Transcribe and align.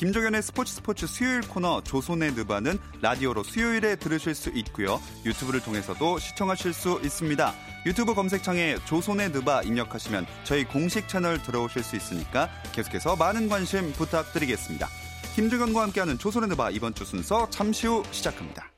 김종현의 0.00 0.40
스포츠 0.40 0.72
스포츠 0.72 1.06
수요일 1.06 1.42
코너 1.42 1.82
조선의 1.82 2.32
느바는 2.32 2.78
라디오로 3.02 3.42
수요일에 3.42 3.96
들으실 3.96 4.34
수 4.34 4.48
있고요. 4.48 4.98
유튜브를 5.26 5.60
통해서도 5.60 6.18
시청하실 6.18 6.72
수 6.72 6.98
있습니다. 7.04 7.54
유튜브 7.84 8.14
검색창에 8.14 8.76
조선의 8.86 9.28
느바 9.32 9.60
입력하시면 9.60 10.24
저희 10.44 10.64
공식 10.64 11.06
채널 11.06 11.42
들어오실 11.42 11.82
수 11.82 11.96
있으니까 11.96 12.48
계속해서 12.72 13.16
많은 13.16 13.50
관심 13.50 13.92
부탁드리겠습니다. 13.92 14.88
김종현과 15.34 15.82
함께하는 15.82 16.16
조선의 16.16 16.48
느바 16.48 16.70
이번 16.70 16.94
주 16.94 17.04
순서 17.04 17.50
잠시 17.50 17.86
후 17.86 18.02
시작합니다. 18.10 18.72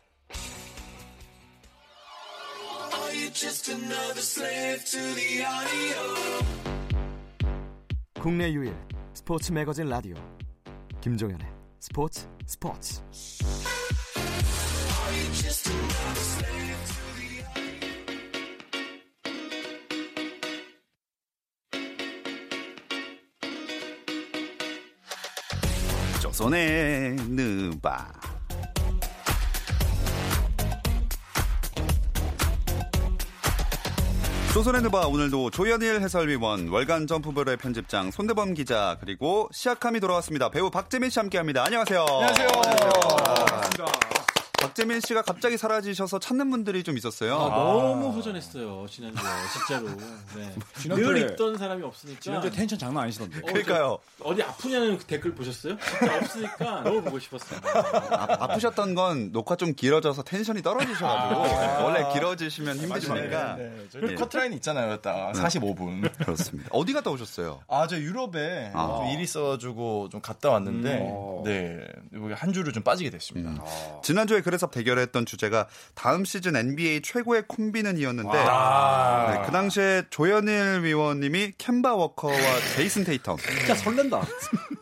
국내 8.21 8.53
유일 8.53 8.75
스포츠 9.15 9.53
매거진 9.53 9.89
라디오 9.89 10.17
김종현의 11.03 11.45
스포츠 11.81 12.29
스포츠. 12.47 13.03
조선의 26.23 27.17
느바 27.17 28.22
조선의 34.53 34.83
느바 34.83 35.07
오늘도 35.07 35.49
조현일 35.49 36.03
해설위원, 36.03 36.69
월간 36.69 37.07
점프볼의 37.07 37.57
편집장 37.57 38.11
손대범 38.11 38.53
기자 38.53 38.99
그리고 39.01 39.49
시작함이 39.51 39.99
돌아왔습니다. 39.99 40.51
배우 40.51 40.71
박재민 40.71 41.09
씨 41.09 41.19
함께합니다. 41.19 41.65
안녕하세요. 41.65 42.05
안녕하세요. 42.05 42.49
반갑습니다. 42.49 44.22
박재민 44.63 45.01
씨가 45.01 45.23
갑자기 45.23 45.59
사라지셔서 45.59 46.21
찾는 46.21 46.49
분들이 46.51 46.85
좀 46.85 46.97
있었어요. 46.97 47.35
아, 47.37 47.49
너무 47.49 48.11
허전했어요 48.11 48.87
지난주에 48.89 49.23
진짜로. 49.53 49.89
네. 50.37 50.55
늘 50.89 51.33
있던 51.33 51.59
사람이 51.59 51.83
없으니까. 51.83 52.21
지난주에 52.21 52.51
텐션 52.51 52.79
장난 52.79 53.03
아니시던데. 53.05 53.39
어, 53.39 53.43
그러니까요. 53.43 53.99
어디 54.21 54.43
아프냐는 54.43 54.99
그 54.99 55.05
댓글 55.05 55.35
보셨어요? 55.35 55.77
진짜 55.99 56.17
없으니까 56.17 56.83
너무 56.85 57.03
보고 57.03 57.19
싶었어요. 57.19 57.61
아, 58.13 58.55
프셨던 58.55 58.95
건 58.95 59.33
녹화 59.33 59.57
좀 59.57 59.75
길어져서 59.75 60.23
텐션이 60.23 60.63
떨어지셔가지고 60.63 61.41
아~ 61.43 61.83
원래 61.83 62.13
길어지시면 62.13 62.77
힘드시니까. 62.77 63.57
네, 63.57 63.65
네. 63.65 63.87
저희 63.91 64.07
네. 64.07 64.15
커트라인 64.15 64.53
있잖아요, 64.55 65.01
딱 65.01 65.33
45분. 65.33 66.09
그렇습니다. 66.19 66.69
어디 66.71 66.93
갔다 66.93 67.11
오셨어요? 67.11 67.63
아, 67.67 67.89
저 67.89 67.97
유럽에 67.99 68.71
아. 68.75 68.87
좀 68.87 69.09
일이 69.09 69.25
있어가지고 69.25 70.11
좀 70.11 70.21
갔다 70.21 70.51
왔는데, 70.51 70.99
음. 71.01 71.43
네, 71.45 71.85
여기 72.15 72.33
한 72.33 72.53
주를 72.53 72.73
좀 72.73 72.85
빠지게 72.85 73.11
됐습니다. 73.11 73.51
음. 73.51 73.59
아. 73.61 74.01
지난주에 74.03 74.41
그 74.41 74.52
그래서 74.53 74.67
대결했던 74.67 75.25
주제가 75.25 75.67
다음 75.95 76.27
시즌 76.27 76.55
NBA 76.55 77.01
최고의 77.01 77.45
콤비는이었는데 77.49 78.33
네, 78.37 79.43
그 79.47 79.51
당시에 79.51 80.03
조현일 80.11 80.83
위원님이 80.83 81.53
캔바 81.57 81.95
워커와 81.95 82.35
제이슨 82.77 83.03
테이텀. 83.05 83.39
진짜 83.39 83.75
설렌다. 83.75 84.21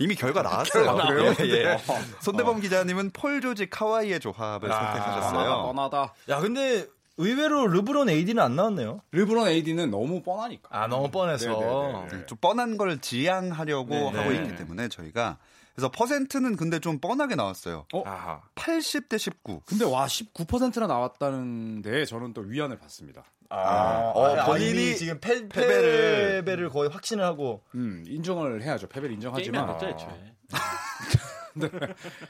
이미 0.00 0.16
결과 0.16 0.42
나왔어요. 0.42 0.91
아, 0.91 1.06
그래요? 1.06 1.32
예, 1.42 1.44
예. 1.70 1.78
손대범 2.20 2.56
어. 2.56 2.60
기자님은 2.60 3.10
폴 3.12 3.41
조지 3.41 3.70
카와이의 3.70 4.19
조합을 4.19 4.72
아, 4.72 4.75
선택하셨어요. 4.92 5.62
뻔하다. 5.72 6.14
야 6.30 6.41
근데 6.41 6.88
의외로 7.16 7.69
르브론 7.69 8.09
AD는 8.09 8.42
안 8.42 8.56
나왔네요. 8.56 9.03
르브론 9.12 9.47
AD는 9.47 9.92
너무 9.92 10.20
뻔하니까. 10.25 10.69
아 10.72 10.88
너무 10.88 11.12
뻔해서 11.12 11.47
네네네. 11.48 12.06
네, 12.10 12.26
좀 12.26 12.38
뻔한 12.41 12.76
걸 12.76 12.98
지향하려고 12.98 13.91
네네. 13.94 14.19
하고 14.19 14.32
있기 14.32 14.56
때문에 14.56 14.88
저희가 14.88 15.38
그래서 15.75 15.91
퍼센트는 15.91 16.56
근데 16.56 16.78
좀 16.78 16.98
뻔하게 16.98 17.34
나왔어요. 17.36 17.86
어? 17.92 18.41
80대 18.54 19.19
19. 19.19 19.62
근데 19.64 19.84
와 19.84 20.06
19%나 20.06 20.86
나왔다는데 20.86 22.04
저는 22.04 22.34
또 22.34 22.42
위안을 22.42 22.78
받습니다. 22.78 23.25
아, 23.48 23.56
아 23.58 24.12
어, 24.14 24.36
아, 24.36 24.47
본인이 24.47 24.97
지금 24.97 25.19
패, 25.20 25.48
패배를 25.48 26.42
패배를 26.42 26.69
거의 26.69 26.88
확신을 26.88 27.25
하고 27.25 27.64
음, 27.75 28.04
인정을 28.06 28.62
해야죠. 28.62 28.88
패배를 28.88 29.14
인정하지만 29.14 29.66
게임이 29.66 29.72
안 29.72 29.78
됐죠, 29.78 30.04
애초에. 30.04 30.34
네. 31.54 31.69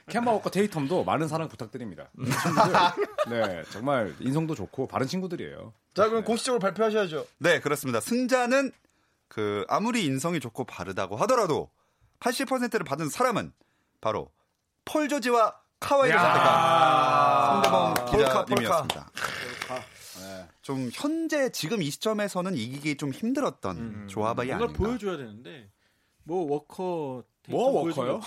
캠바워커 0.08 0.48
테이텀도 0.50 1.04
많은 1.04 1.28
사랑 1.28 1.48
부탁드립니다. 1.48 2.10
네, 3.28 3.62
정말 3.70 4.14
인성도 4.20 4.54
좋고 4.54 4.86
바른 4.86 5.06
친구들이에요. 5.06 5.74
자, 5.94 6.06
그럼 6.06 6.22
네. 6.22 6.26
공식적으로 6.26 6.58
발표하셔야죠. 6.58 7.26
네, 7.38 7.60
그렇습니다. 7.60 8.00
승자는 8.00 8.72
그 9.28 9.64
아무리 9.68 10.06
인성이 10.06 10.40
좋고 10.40 10.64
바르다고 10.64 11.16
하더라도 11.16 11.70
80%를 12.20 12.84
받은 12.84 13.08
사람은 13.08 13.52
바로 14.00 14.30
폴 14.84 15.08
조지와 15.08 15.56
카와이를 15.80 16.18
선택한 16.18 17.54
손대범 17.54 17.94
기자님이었습니다. 18.46 19.10
네. 20.20 20.48
좀 20.60 20.90
현재 20.92 21.50
지금 21.50 21.82
이 21.82 21.90
시점에서는 21.90 22.54
이기기 22.54 22.96
좀 22.98 23.10
힘들었던 23.10 23.76
음. 23.76 24.08
조합이 24.08 24.52
아닌가. 24.52 24.72
보여줘야 24.72 25.16
되는데 25.16 25.70
뭐 26.24 26.46
워커 26.52 27.24
뭐 27.48 27.70
워커요? 27.70 28.20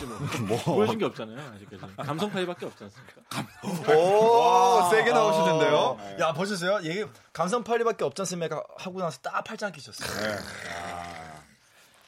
뭐. 0.48 0.58
뭐. 0.66 0.76
보여준 0.76 0.98
게 0.98 1.06
없잖아요 1.06 1.40
아직까지. 1.53 1.96
감성 1.98 2.32
파이밖에 2.32 2.66
없지 2.66 2.84
않습니까? 2.86 3.94
오 3.96 4.90
세게 4.90 5.12
나오시는데요. 5.12 5.98
네. 6.00 6.18
야 6.20 6.34
보셨어요? 6.34 6.80
얘기 6.90 7.06
감성 7.32 7.64
파이밖에 7.64 8.03
없지 8.03 8.24
않습니까? 8.24 8.64
하고 8.78 9.00
나서 9.00 9.20
딱 9.22 9.44
팔짱 9.44 9.72
끼셨어요. 9.72 10.09
네. 10.28 10.38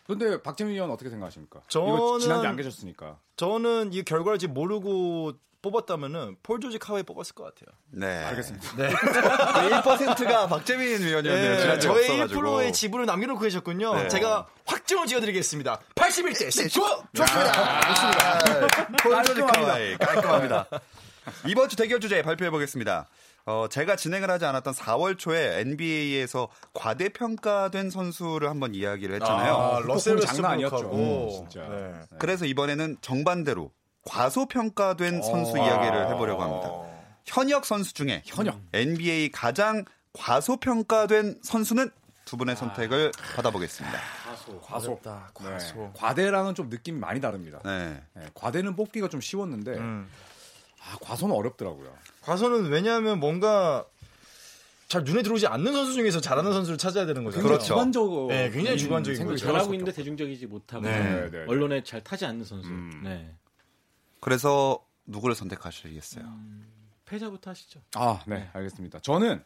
근데 0.08 0.42
박재민 0.42 0.74
의원 0.74 0.92
어떻게 0.92 1.10
생각하십니까? 1.10 1.62
저는 1.68 2.20
지난주에 2.20 2.50
안 2.50 2.56
계셨으니까. 2.56 3.18
저는 3.38 3.92
이 3.94 4.04
결과를 4.04 4.38
지금 4.38 4.54
모르고 4.54 5.34
뽑았다면은 5.64 6.38
폴 6.44 6.60
조지 6.60 6.78
카웨이 6.78 7.02
뽑았을 7.02 7.34
것 7.34 7.44
같아요. 7.44 7.76
네. 7.90 8.24
알겠습니다. 8.26 8.76
네. 8.76 8.90
1%가 8.90 10.48
박재민 10.48 11.02
의원이었네요. 11.02 11.58
네. 11.58 11.80
저의 11.80 12.22
없어가지고. 12.22 12.42
1%의 12.42 12.74
지분을 12.74 13.08
남겨놓고 13.08 13.40
계셨군요. 13.42 13.96
네. 13.96 14.08
제가 14.08 14.48
확정을 14.66 15.08
지어드리겠습니다. 15.08 15.80
81대 15.96 16.52
19! 16.52 16.70
좋습니다. 17.16 17.82
좋습니다. 17.88 18.68
폴 19.02 19.24
조지 19.24 19.42
카웨이. 19.42 19.98
깔끔합니다. 19.98 20.68
이번 21.48 21.68
주 21.68 21.76
대결 21.76 22.00
주제 22.00 22.22
발표해 22.22 22.52
보겠습니다. 22.52 23.08
어, 23.48 23.68
제가 23.70 23.96
진행을 23.96 24.30
하지 24.32 24.46
않았던 24.46 24.74
4월 24.74 25.20
초에 25.20 25.60
NBA에서 25.62 26.50
과대평가된 26.74 27.92
선수를 27.92 28.50
한번 28.50 28.74
이야기를 28.74 29.16
했잖아요. 29.16 29.56
아, 29.56 29.80
러셀 29.82 30.20
장난 30.20 30.54
아니었죠. 30.54 30.92
음, 30.92 31.30
진짜. 31.30 31.68
네. 31.70 31.94
그래서 32.18 32.46
이번에는 32.46 32.98
정반대로 33.02 33.72
과소평가된 34.06 35.22
선수 35.22 35.54
어. 35.54 35.66
이야기를 35.66 36.10
해보려고 36.10 36.42
합니다. 36.42 36.72
현역 37.26 37.66
선수 37.66 37.94
중에 37.94 38.24
현역 38.26 38.60
NBA 38.74 39.32
가장 39.32 39.86
과소평가된 40.14 41.40
선수는 41.44 41.92
두 42.26 42.38
분의 42.38 42.56
선택을 42.56 43.12
아. 43.16 43.36
받아보겠습니다. 43.36 44.00
과소, 44.26 44.62
과소, 44.62 45.00
과소. 45.36 45.76
네. 45.76 45.92
과대랑은 45.96 46.56
좀 46.56 46.70
느낌이 46.70 47.00
많이 47.00 47.22
다릅니다. 47.22 47.60
네. 47.64 48.02
네. 48.14 48.26
과대는 48.34 48.76
뽑기가 48.76 49.08
좀 49.10 49.22
쉬웠는데 49.22 49.74
음. 49.74 50.10
아, 50.82 50.98
과소는 51.02 51.36
어렵더라고요. 51.36 51.92
과소는 52.26 52.72
왜냐하면 52.72 53.20
뭔가 53.20 53.86
잘 54.88 55.04
눈에 55.04 55.22
들어오지 55.22 55.48
않는 55.48 55.74
선수 55.74 55.94
중에서 55.94 56.20
잘하는 56.22 56.52
선수를 56.54 56.78
찾아야 56.78 57.06
되는 57.06 57.24
거죠. 57.24 57.42
그렇죠. 57.42 57.66
주관적, 57.66 58.28
네, 58.28 58.50
굉장히 58.52 58.78
주관적인 58.78 59.18
생각이 59.18 59.40
잘하고 59.40 59.74
있는데 59.74 59.92
대중적이지 59.92 60.48
못하고 60.48 60.84
네. 60.84 61.00
네, 61.22 61.32
네. 61.32 61.46
언론에 61.48 61.84
잘 61.84 62.04
타지 62.04 62.26
않는 62.26 62.44
선수. 62.44 62.70
음. 62.70 63.02
네. 63.04 63.32
그래서 64.20 64.84
누구를 65.06 65.36
선택하시겠어요? 65.36 66.24
음, 66.26 66.68
패자부터 67.06 67.52
하시죠. 67.52 67.82
아, 67.96 68.24
네, 68.28 68.36
네, 68.40 68.50
알겠습니다. 68.54 69.00
저는 69.00 69.44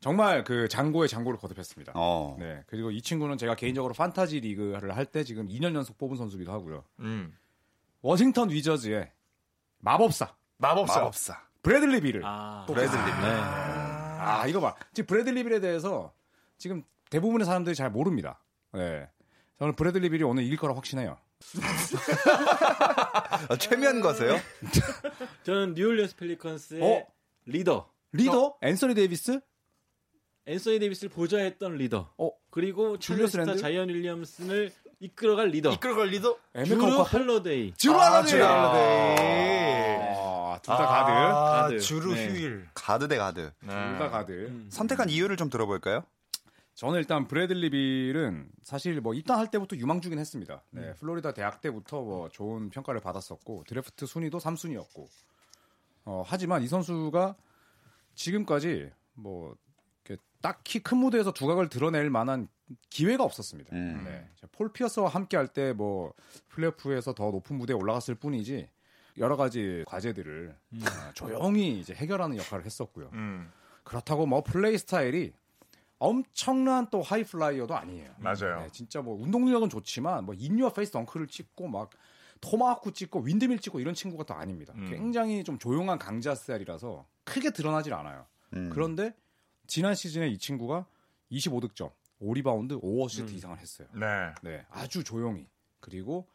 정말 0.00 0.44
그 0.44 0.68
장고의 0.68 1.08
장고를 1.08 1.38
거듭했습니다. 1.40 1.92
어. 1.96 2.36
네, 2.38 2.62
그리고 2.66 2.90
이 2.90 3.00
친구는 3.00 3.38
제가 3.38 3.54
개인적으로 3.56 3.94
판타지 3.94 4.40
리그를 4.40 4.96
할 4.96 5.06
때 5.06 5.24
지금 5.24 5.48
2년 5.48 5.74
연속 5.74 5.98
뽑은 5.98 6.16
선수기도 6.16 6.52
하고요. 6.52 6.84
음. 7.00 7.36
워싱턴 8.02 8.50
위저즈의 8.50 9.10
마법사. 9.78 10.34
마법사. 10.58 10.94
마법사. 11.00 11.42
브래들리 11.64 12.00
비를. 12.02 12.20
아, 12.24 12.64
브래들리 12.68 13.02
빌. 13.02 13.12
네. 13.22 13.28
아, 14.20 14.44
이거 14.46 14.60
봐. 14.60 14.74
지금 14.92 15.06
브래들리 15.06 15.42
빌에 15.42 15.58
대해서 15.60 16.12
지금 16.58 16.82
대부분의 17.10 17.46
사람들이 17.46 17.74
잘 17.74 17.90
모릅니다. 17.90 18.38
네. 18.72 19.08
저는 19.58 19.74
브래들리 19.74 20.10
빌이 20.10 20.22
오늘 20.24 20.44
이길 20.44 20.58
거라 20.58 20.74
확신해요. 20.74 21.16
아, 23.48 23.56
최면 23.58 24.00
거세요? 24.02 24.38
저는 25.44 25.72
뉴올리언스 25.74 26.16
펠리컨스의 26.16 26.82
어? 26.82 27.06
리더. 27.46 27.88
리더? 28.12 28.44
어? 28.46 28.58
앤서니 28.62 28.94
데이비스? 28.94 29.40
앤서니 30.46 30.78
데이비스를 30.80 31.08
보좌했던 31.10 31.76
리더. 31.76 32.12
어, 32.18 32.30
그리고 32.50 32.98
줄리어스 32.98 33.38
랜드 33.38 33.56
자이언 33.56 33.88
윌리엄슨을 33.88 34.70
이끌어갈 35.00 35.48
리더. 35.48 35.72
이끌어갈 35.72 36.08
리더? 36.08 36.36
주루 36.64 37.00
할러데이. 37.02 37.72
주루 37.76 37.98
할러데이. 37.98 40.03
아, 40.66 40.76
둘다 40.76 40.86
가드. 40.86 41.10
아, 41.10 41.62
가드. 41.62 41.80
주루 41.80 42.14
네. 42.14 42.28
휴일. 42.28 42.68
가드 42.74 43.08
대 43.08 43.16
가드. 43.16 43.52
네. 43.60 43.66
둘다 43.90 44.10
가드. 44.10 44.32
음. 44.48 44.68
선택한 44.70 45.08
이유를 45.10 45.36
좀 45.36 45.50
들어볼까요? 45.50 46.04
저는 46.74 46.98
일단 46.98 47.28
브래들리 47.28 47.70
빌은 47.70 48.48
사실 48.64 49.00
뭐 49.00 49.14
입단할 49.14 49.48
때부터 49.50 49.76
유망주긴 49.76 50.18
했습니다. 50.18 50.62
네, 50.70 50.80
음. 50.82 50.94
플로리다 50.98 51.32
대학 51.32 51.60
때부터 51.60 52.02
뭐 52.02 52.28
좋은 52.30 52.68
평가를 52.70 53.00
받았었고 53.00 53.64
드래프트 53.68 54.06
순위도 54.06 54.38
3순위였고. 54.38 55.06
어, 56.06 56.22
하지만 56.26 56.62
이 56.62 56.68
선수가 56.68 57.36
지금까지 58.14 58.90
뭐 59.14 59.54
딱히 60.42 60.80
큰 60.82 60.98
무대에서 60.98 61.32
두각을 61.32 61.68
드러낼 61.70 62.10
만한 62.10 62.48
기회가 62.90 63.22
없었습니다. 63.24 63.74
음. 63.74 64.02
네. 64.04 64.28
폴 64.52 64.72
피어스와 64.72 65.08
함께 65.08 65.36
할 65.38 65.46
때 65.48 65.72
뭐 65.72 66.12
플레이오프에서 66.48 67.14
더 67.14 67.30
높은 67.30 67.56
무대에 67.56 67.74
올라갔을 67.74 68.14
뿐이지 68.16 68.68
여러 69.18 69.36
가지 69.36 69.84
과제들을 69.86 70.56
음. 70.72 70.80
어, 70.82 71.12
조용히 71.14 71.78
이제 71.78 71.94
해결하는 71.94 72.36
역할을 72.36 72.64
했었고요. 72.64 73.10
음. 73.12 73.50
그렇다고 73.84 74.26
뭐 74.26 74.42
플레이 74.42 74.76
스타일이 74.78 75.32
엄청난 75.98 76.88
또 76.90 77.00
high 77.02 77.29
flyer도 77.29 77.76
아니에요. 77.76 78.14
맞아요. 78.18 78.62
네, 78.62 78.68
진짜 78.72 79.00
뭐 79.00 79.14
운동 79.20 79.44
능력은 79.44 79.68
좋지만 79.68 80.24
뭐 80.24 80.34
in 80.34 80.72
your 80.72 80.81
face 80.81 80.90
덩크를 80.92 81.28
찍고 81.28 81.68
막 81.68 81.90
토마호크 82.40 82.92
찍고 82.92 83.20
windmill 83.20 83.58
찍고 83.58 83.80
이런 83.80 83.94
친구가 83.94 84.24
또 84.24 84.34
아닙니다. 84.34 84.74
음. 84.76 84.86
굉장히 84.90 85.44
좀 85.44 85.58
조용한 85.58 85.98
강자 85.98 86.34
스타일이라서 86.34 87.06
크게 87.24 87.50
드러나질 87.50 87.94
않아요. 87.94 88.26
음. 88.54 88.70
그런데 88.70 89.14
지난 89.66 89.94
시즌에 89.94 90.28
이 90.28 90.36
친구가 90.36 90.86
25득점, 91.32 91.90
5리바운드, 92.20 92.82
5어시스트 92.82 93.30
음. 93.30 93.34
이상을 93.34 93.58
했어요. 93.58 93.88
네. 93.94 94.34
네. 94.42 94.66
아주 94.70 95.04
조용히. 95.04 95.48
그리고 95.80 96.28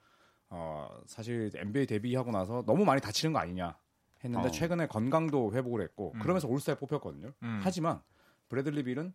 어, 0.49 0.89
사실 1.05 1.51
NBA 1.55 1.85
데뷔하고 1.85 2.31
나서 2.31 2.63
너무 2.65 2.85
많이 2.85 3.01
다치는 3.01 3.33
거 3.33 3.39
아니냐 3.39 3.77
했는데 4.23 4.47
어. 4.47 4.51
최근에 4.51 4.87
건강도 4.87 5.53
회복을 5.53 5.81
했고 5.81 6.11
음. 6.15 6.19
그러면서 6.19 6.47
올스타에 6.47 6.75
뽑혔거든요. 6.75 7.31
음. 7.43 7.59
하지만 7.63 8.01
브래들리 8.49 8.83
빌은 8.83 9.13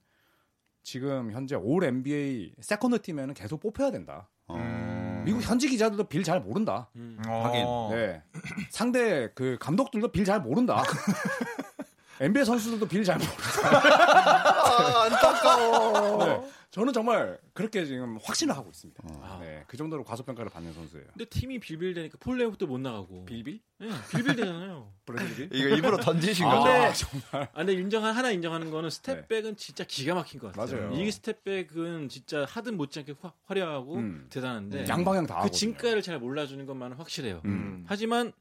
지금 0.82 1.32
현재 1.32 1.56
All 1.56 1.82
NBA 1.84 2.54
second 2.60 3.02
팀에는 3.02 3.34
계속 3.34 3.60
뽑혀야 3.60 3.90
된다. 3.90 4.28
어. 4.46 5.22
미국 5.24 5.40
현지 5.42 5.68
기자들도 5.68 6.04
빌 6.04 6.22
잘 6.22 6.40
모른다. 6.40 6.90
음. 6.96 7.18
하긴. 7.24 7.64
네. 7.90 8.22
상대 8.70 9.30
그 9.34 9.56
감독들도 9.60 10.08
빌 10.12 10.24
잘 10.24 10.40
모른다. 10.40 10.82
NBA 12.20 12.44
선수들도 12.44 12.86
빌 12.86 13.02
잘 13.02 13.18
모른다. 13.18 13.68
아, 13.68 15.04
안타까워. 15.04 16.24
네. 16.24 16.50
저는 16.74 16.92
정말 16.92 17.38
그렇게 17.52 17.84
지금 17.84 18.18
확신을 18.20 18.56
하고 18.56 18.68
있습니다. 18.68 19.00
아. 19.22 19.38
네, 19.40 19.62
그 19.68 19.76
정도로 19.76 20.02
과소평가를 20.02 20.50
받는 20.50 20.72
선수예요. 20.72 21.06
근데 21.12 21.24
팀이 21.26 21.60
빌빌대니까 21.60 22.18
플레이오프도 22.18 22.66
못 22.66 22.78
나가고. 22.78 23.26
빌빌? 23.26 23.60
네, 23.78 23.88
빌빌대잖아요. 24.10 24.92
브래들리 25.06 25.56
이거 25.56 25.68
일부러 25.68 25.98
던지신 25.98 26.44
아, 26.44 26.58
거죠? 26.58 26.70
아, 26.72 26.92
정말. 26.92 27.48
아, 27.52 27.58
근데 27.58 27.74
인정한 27.74 28.16
하나 28.16 28.32
인정하는 28.32 28.72
거는 28.72 28.90
step 28.90 29.12
back은 29.12 29.50
네. 29.50 29.56
진짜 29.56 29.84
기가 29.84 30.16
막힌 30.16 30.40
것 30.40 30.52
같아요. 30.52 30.88
맞아요. 30.88 31.00
이 31.00 31.12
step 31.12 31.47
back은 31.47 32.08
진짜 32.08 32.44
하든 32.48 32.76
못지않게 32.76 33.14
화, 33.20 33.32
화려하고 33.44 33.94
음. 33.94 34.26
대단한데 34.30 34.80
음. 34.80 34.88
양방향 34.88 35.26
다. 35.28 35.42
그 35.42 35.52
진가를 35.52 36.02
잘 36.02 36.18
몰라주는 36.18 36.66
것만은 36.66 36.96
확실해요. 36.96 37.40
음. 37.44 37.84
하지만 37.86 38.32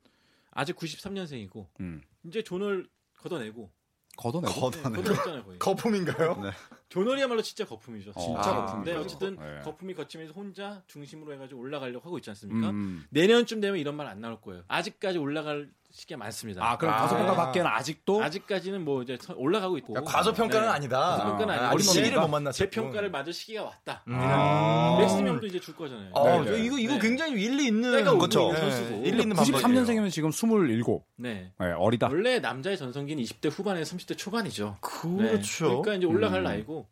아직 0.50 0.76
93년생이고 0.76 1.68
음. 1.82 2.02
이제 2.24 2.42
존을 2.42 2.88
걷어내고 3.24 3.72
걷어내고 4.18 4.54
걷어내. 4.54 4.96
걷어냈잖아요 4.98 5.44
거의. 5.44 5.60
거품인가요? 5.60 6.36
네. 6.44 6.52
조널이야말로 6.90 7.42
진짜 7.42 7.66
거품이죠. 7.66 8.12
어. 8.14 8.20
진짜 8.22 8.40
아, 8.42 8.66
거품. 8.66 8.84
네, 8.84 8.94
어쨌든 8.96 9.36
네. 9.38 9.62
거품이 9.64 9.96
거치면서 9.96 10.34
혼자 10.34 10.84
중심으로 10.88 11.34
해가지고 11.34 11.60
올라가려고 11.62 12.06
하고 12.06 12.18
있지 12.20 12.30
않습니까? 12.30 12.70
음. 12.70 13.06
내년쯤 13.10 13.60
되면 13.62 13.80
이런 13.80 13.96
말 13.96 14.08
안 14.08 14.22
나올 14.22 14.40
거예요. 14.40 14.64
아직까지 14.68 15.18
올라갈 15.18 15.72
시기가 15.94 16.18
많습니다. 16.18 16.66
아, 16.66 16.76
그럼 16.76 16.96
아, 16.96 16.98
과소평가 17.02 17.36
밖에는 17.36 17.68
아직도 17.68 18.24
아직까지는 18.24 18.84
뭐 18.84 19.04
이제 19.04 19.16
올라가고 19.36 19.78
있고. 19.78 19.94
과소평가는 19.94 20.68
네. 20.68 20.74
아니다. 20.74 21.00
과소평가는 21.00 21.54
아, 21.54 21.70
아니 21.70 21.84
시기를 21.84 22.20
못 22.20 22.28
만났어. 22.30 22.58
재평가를 22.58 23.12
맞을 23.12 23.32
시기가 23.32 23.64
왔다. 23.64 24.04
음. 24.08 24.16
아. 24.18 24.98
맥스명도 25.00 25.46
이제 25.46 25.60
줄 25.60 25.76
거잖아요. 25.76 26.12
아, 26.16 26.42
네. 26.44 26.64
이거 26.66 26.80
이거 26.80 26.94
네. 26.94 27.00
굉장히 27.00 27.34
일리 27.44 27.68
있는 27.68 28.04
그렇죠. 28.04 28.56
선수고. 28.56 29.04
일리 29.06 29.22
있는 29.22 29.36
93년생이면 29.36 30.10
지금 30.10 30.30
27. 30.30 30.84
네. 31.18 31.52
네. 31.60 31.72
어리다. 31.78 32.08
원래 32.08 32.40
남자의 32.40 32.76
전성기는 32.76 33.24
20대 33.24 33.52
후반에서 33.52 33.96
30대 33.96 34.18
초반이죠. 34.18 34.78
그렇죠. 34.82 35.82
그러니까 35.84 35.94
이제 35.94 36.08
올라갈 36.08 36.40
음. 36.40 36.46
나이고 36.46 36.88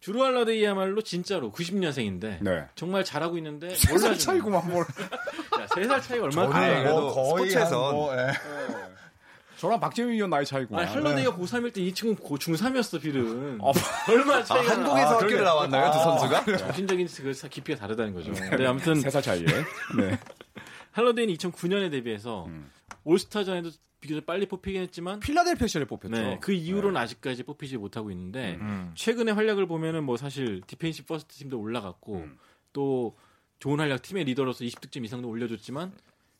주루 0.00 0.24
할러데이야말로 0.24 1.02
진짜로 1.02 1.52
90년생인데 1.52 2.38
네. 2.42 2.64
정말 2.74 3.04
잘하고 3.04 3.36
있는데 3.36 3.68
몰라 3.90 4.14
차이구만 4.14 4.68
뭘. 4.68 4.84
야, 5.60 5.66
3살 5.66 6.02
차이가 6.02 6.24
얼마나 6.24 6.48
나요? 6.58 7.10
스포츠에서 7.10 7.92
뭐, 7.92 8.16
예. 8.16 8.32
저랑 9.58 9.78
박재민 9.78 10.14
위원 10.14 10.30
나이 10.30 10.42
차이고. 10.46 10.74
아니, 10.78 10.88
할러데이가 10.88 11.36
고3일 11.36 11.74
때 11.74 11.82
이 11.82 11.92
친구 11.92 12.14
고 12.22 12.38
중3이었어, 12.38 12.98
빌은. 13.02 13.58
아, 13.60 13.72
얼마 14.10 14.42
차이가 14.42 14.72
아, 14.72 14.74
한국에서 14.74 15.06
아, 15.06 15.14
학교를 15.16 15.44
나왔나요, 15.44 15.84
아, 15.84 15.90
두 15.90 15.98
선수가? 15.98 16.56
정신적인 16.56 17.06
그 17.06 17.48
깊이가 17.50 17.78
다르다는 17.78 18.14
거죠. 18.14 18.32
네, 18.32 18.56
네 18.56 18.66
아무튼. 18.66 18.94
3살 18.94 19.22
차이에. 19.22 19.44
네. 19.44 20.18
할러데이는 20.92 21.34
2009년에 21.34 21.90
데뷔해서 21.90 22.46
음. 22.46 22.70
올스타전에도 23.04 23.70
비교적 24.00 24.24
빨리 24.24 24.46
뽑히긴 24.46 24.80
했지만 24.82 25.20
필라델피아 25.20 25.66
시절에 25.66 25.84
뽑혔죠. 25.84 26.14
네, 26.14 26.38
그 26.40 26.52
이후로는 26.52 26.94
네. 26.94 27.00
아직까지 27.00 27.42
뽑히지 27.42 27.76
못하고 27.76 28.10
있는데 28.10 28.56
음. 28.60 28.92
최근에 28.94 29.32
활약을 29.32 29.66
보면은 29.66 30.04
뭐 30.04 30.16
사실 30.16 30.62
defensive 30.66 31.02
first 31.04 31.34
팀도 31.36 31.60
올라갔고 31.60 32.16
음. 32.16 32.38
또 32.72 33.16
좋은 33.58 33.78
활약 33.78 34.00
팀의 34.02 34.24
리더로서 34.24 34.64
20득점 34.64 35.04
이상도 35.04 35.28
올려줬지만 35.28 35.92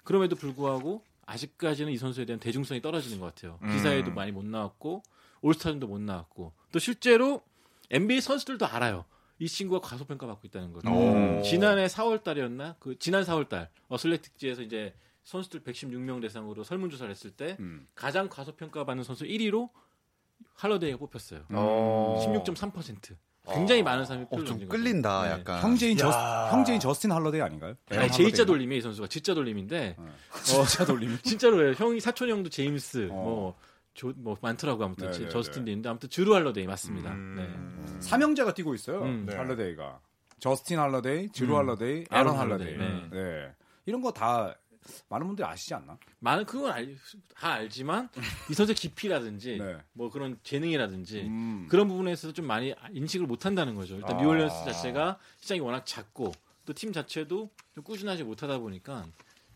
그럼에도 0.05 0.37
불구하고 0.37 1.05
아직까지는 1.27 1.93
이 1.93 1.99
선수에 1.99 2.25
대한 2.25 2.41
대중성이 2.41 2.81
떨어지는 2.81 3.21
것 3.21 3.27
같아요. 3.35 3.59
음. 3.63 3.71
기사에도 3.73 4.11
많이 4.11 4.33
못 4.33 4.45
나왔고 4.45 5.03
올스타전도 5.43 5.87
못 5.87 6.01
나왔고 6.01 6.53
또 6.73 6.79
실제로 6.79 7.43
NBA 7.91 8.21
선수들도 8.23 8.67
알아요. 8.67 9.05
이 9.41 9.49
친구가 9.49 9.81
과소평가 9.87 10.27
받고 10.27 10.43
있다는 10.47 10.73
거죠. 10.73 10.89
지난해 11.43 11.87
4월 11.87 12.23
달이었나? 12.23 12.77
그 12.79 12.99
지난 12.99 13.25
4월 13.25 13.49
달 13.49 13.71
어슬레틱지에서 13.89 14.63
이제 14.63 14.95
선수들 15.25 15.61
116명 15.63 16.21
대상으로 16.21 16.63
설문조사를 16.63 17.11
했을 17.11 17.31
때 17.31 17.57
음. 17.59 17.87
가장 17.95 18.29
과소평가 18.29 18.85
받는 18.85 19.03
선수 19.03 19.25
1위로 19.25 19.71
할러데이가 20.55 20.99
뽑혔어요. 20.99 21.45
어. 21.51 22.23
16.3%. 22.45 23.17
굉장히 23.51 23.81
어. 23.81 23.85
많은 23.85 24.05
사람이 24.05 24.27
어, 24.31 24.45
좀 24.45 24.69
끌린다, 24.69 25.23
네. 25.25 25.31
약간. 25.31 25.63
형제인 25.63 25.97
저 25.97 26.11
형제인 26.51 26.79
저스틴 26.79 27.11
할러데이 27.11 27.41
아닌가요? 27.41 27.75
아니, 27.89 28.11
J자 28.13 28.45
돌림이 28.45 28.77
이 28.77 28.81
선수가 28.83 29.09
진짜 29.09 29.33
돌림인데. 29.33 29.97
네. 29.99 30.05
어, 30.05 30.37
진짜 30.67 30.85
돌림. 30.85 31.17
진짜로요. 31.23 31.73
형이 31.73 32.01
사촌 32.01 32.29
형도 32.29 32.51
제임스 32.51 33.09
어. 33.11 33.15
뭐. 33.15 33.57
조, 34.01 34.15
뭐 34.17 34.35
많더라고 34.41 34.83
아무튼 34.83 35.07
네네네. 35.11 35.25
네, 35.27 35.31
저스틴도 35.31 35.67
네. 35.67 35.73
있는데 35.73 35.89
아무튼 35.91 36.09
주루 36.09 36.35
할러데이 36.35 36.67
맞습니다. 36.67 37.13
음... 37.13 37.35
네. 37.37 37.43
음... 37.43 38.01
삼형제가 38.01 38.55
뛰고 38.55 38.75
있어요. 38.75 39.03
음. 39.03 39.27
네. 39.27 39.37
할러데이가 39.37 40.01
저스틴 40.39 40.79
할러데이, 40.79 41.29
주루 41.33 41.53
음. 41.53 41.59
할러데이, 41.59 42.07
에런 42.11 42.39
할러데이. 42.39 42.79
네. 42.79 43.09
네. 43.11 43.55
이런 43.85 44.01
거 44.01 44.11
다 44.11 44.57
많은 45.11 45.27
분들이 45.27 45.47
아시지 45.47 45.75
않나? 45.75 45.99
많은 46.21 46.47
그건 46.47 46.73
알, 46.73 46.97
다 47.37 47.53
알지만 47.53 48.09
이 48.51 48.55
선수의 48.55 48.75
깊이라든지 48.75 49.59
네. 49.59 49.77
뭐 49.93 50.11
그런 50.11 50.39
재능이라든지 50.43 51.21
음. 51.21 51.67
그런 51.69 51.87
부분에서 51.87 52.33
좀 52.33 52.47
많이 52.47 52.75
인식을 52.93 53.27
못 53.27 53.45
한다는 53.45 53.75
거죠. 53.75 53.97
일단 53.97 54.17
아. 54.17 54.21
뉴올리언스 54.23 54.65
자체가 54.65 55.19
시장이 55.41 55.61
워낙 55.61 55.85
작고 55.85 56.33
또 56.65 56.73
팀 56.73 56.93
자체도 56.95 57.51
좀 57.75 57.85
꾸준하지 57.85 58.25
못하다 58.25 58.59
보니까 58.61 59.07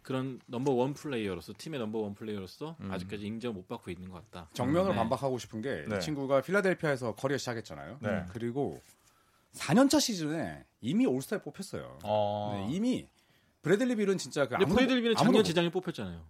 그런 0.04 0.38
number 0.46 0.72
one 0.72 0.92
player로서 0.92 1.54
팀의 1.56 1.80
number 1.80 1.98
one 1.98 2.14
player로서 2.14 2.76
음. 2.80 2.92
아직까지 2.92 3.26
인정 3.26 3.54
못 3.54 3.66
받고 3.66 3.90
있는 3.90 4.10
것 4.10 4.30
같다. 4.30 4.48
정면으로 4.52 4.92
네. 4.92 4.98
반박하고 4.98 5.38
싶은 5.38 5.62
게이 5.62 5.86
네. 5.88 5.98
친구가 5.98 6.42
필라델피아에서 6.42 7.14
커리어 7.14 7.38
시작했잖아요. 7.38 7.98
네. 8.00 8.24
그리고 8.28 8.80
4년차 9.54 10.00
시즌에 10.00 10.64
이미 10.82 11.06
올스타에 11.06 11.40
뽑혔어요. 11.40 11.98
어. 12.04 12.68
이미 12.70 13.08
브래들리 13.62 13.96
빌은 13.96 14.18
진짜 14.18 14.46
그 14.46 14.56
아무도, 14.56 14.74
브래들리 14.74 15.00
빌은 15.00 15.16
작년 15.16 15.42
재작년 15.42 15.72
뽑혔잖아요. 15.72 16.22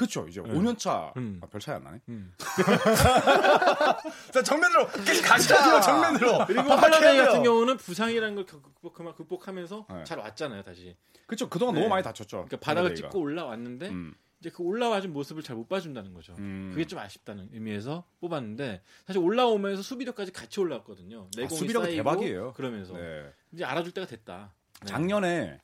그렇죠. 0.00 0.26
이제 0.26 0.40
네. 0.40 0.48
5년 0.48 0.78
차. 0.78 1.12
음. 1.18 1.38
아, 1.42 1.46
별 1.46 1.60
차이 1.60 1.74
안 1.74 1.84
나네. 1.84 2.00
음. 2.08 2.32
자, 4.32 4.42
정면으로 4.42 4.86
가시죠. 4.86 5.54
정면으로. 5.82 6.46
그리고 6.46 6.72
할라데이 6.72 7.18
같은 7.18 7.42
경우는 7.42 7.76
부상이라는 7.76 8.34
걸 8.34 8.46
극복, 8.46 8.94
극복하면서 8.94 9.86
네. 9.90 10.04
잘 10.04 10.18
왔잖아요, 10.18 10.62
다시. 10.62 10.96
그렇죠. 11.26 11.50
그동안 11.50 11.74
네. 11.74 11.80
너무 11.82 11.90
많이 11.90 12.02
다쳤죠. 12.02 12.46
그러니까 12.46 12.56
바닥을 12.60 12.94
찍고 12.94 13.20
올라왔는데 13.20 13.90
음. 13.90 14.14
이제 14.40 14.48
그 14.48 14.62
올라와준 14.62 15.12
모습을 15.12 15.42
잘 15.42 15.54
못 15.54 15.68
봐준다는 15.68 16.14
거죠. 16.14 16.34
음. 16.38 16.70
그게 16.72 16.86
좀 16.86 16.98
아쉽다는 16.98 17.50
의미에서 17.52 18.04
뽑았는데 18.20 18.80
사실 19.06 19.20
올라오면서 19.20 19.82
수비력까지 19.82 20.32
같이 20.32 20.60
올라왔거든요. 20.60 21.28
내공이 21.36 21.54
아, 21.54 21.58
수비력 21.58 21.82
대박이에요. 21.84 22.54
그러면서 22.54 22.94
네. 22.94 23.30
이제 23.52 23.64
알아줄 23.66 23.92
때가 23.92 24.06
됐다. 24.06 24.54
네. 24.80 24.86
작년에 24.86 25.60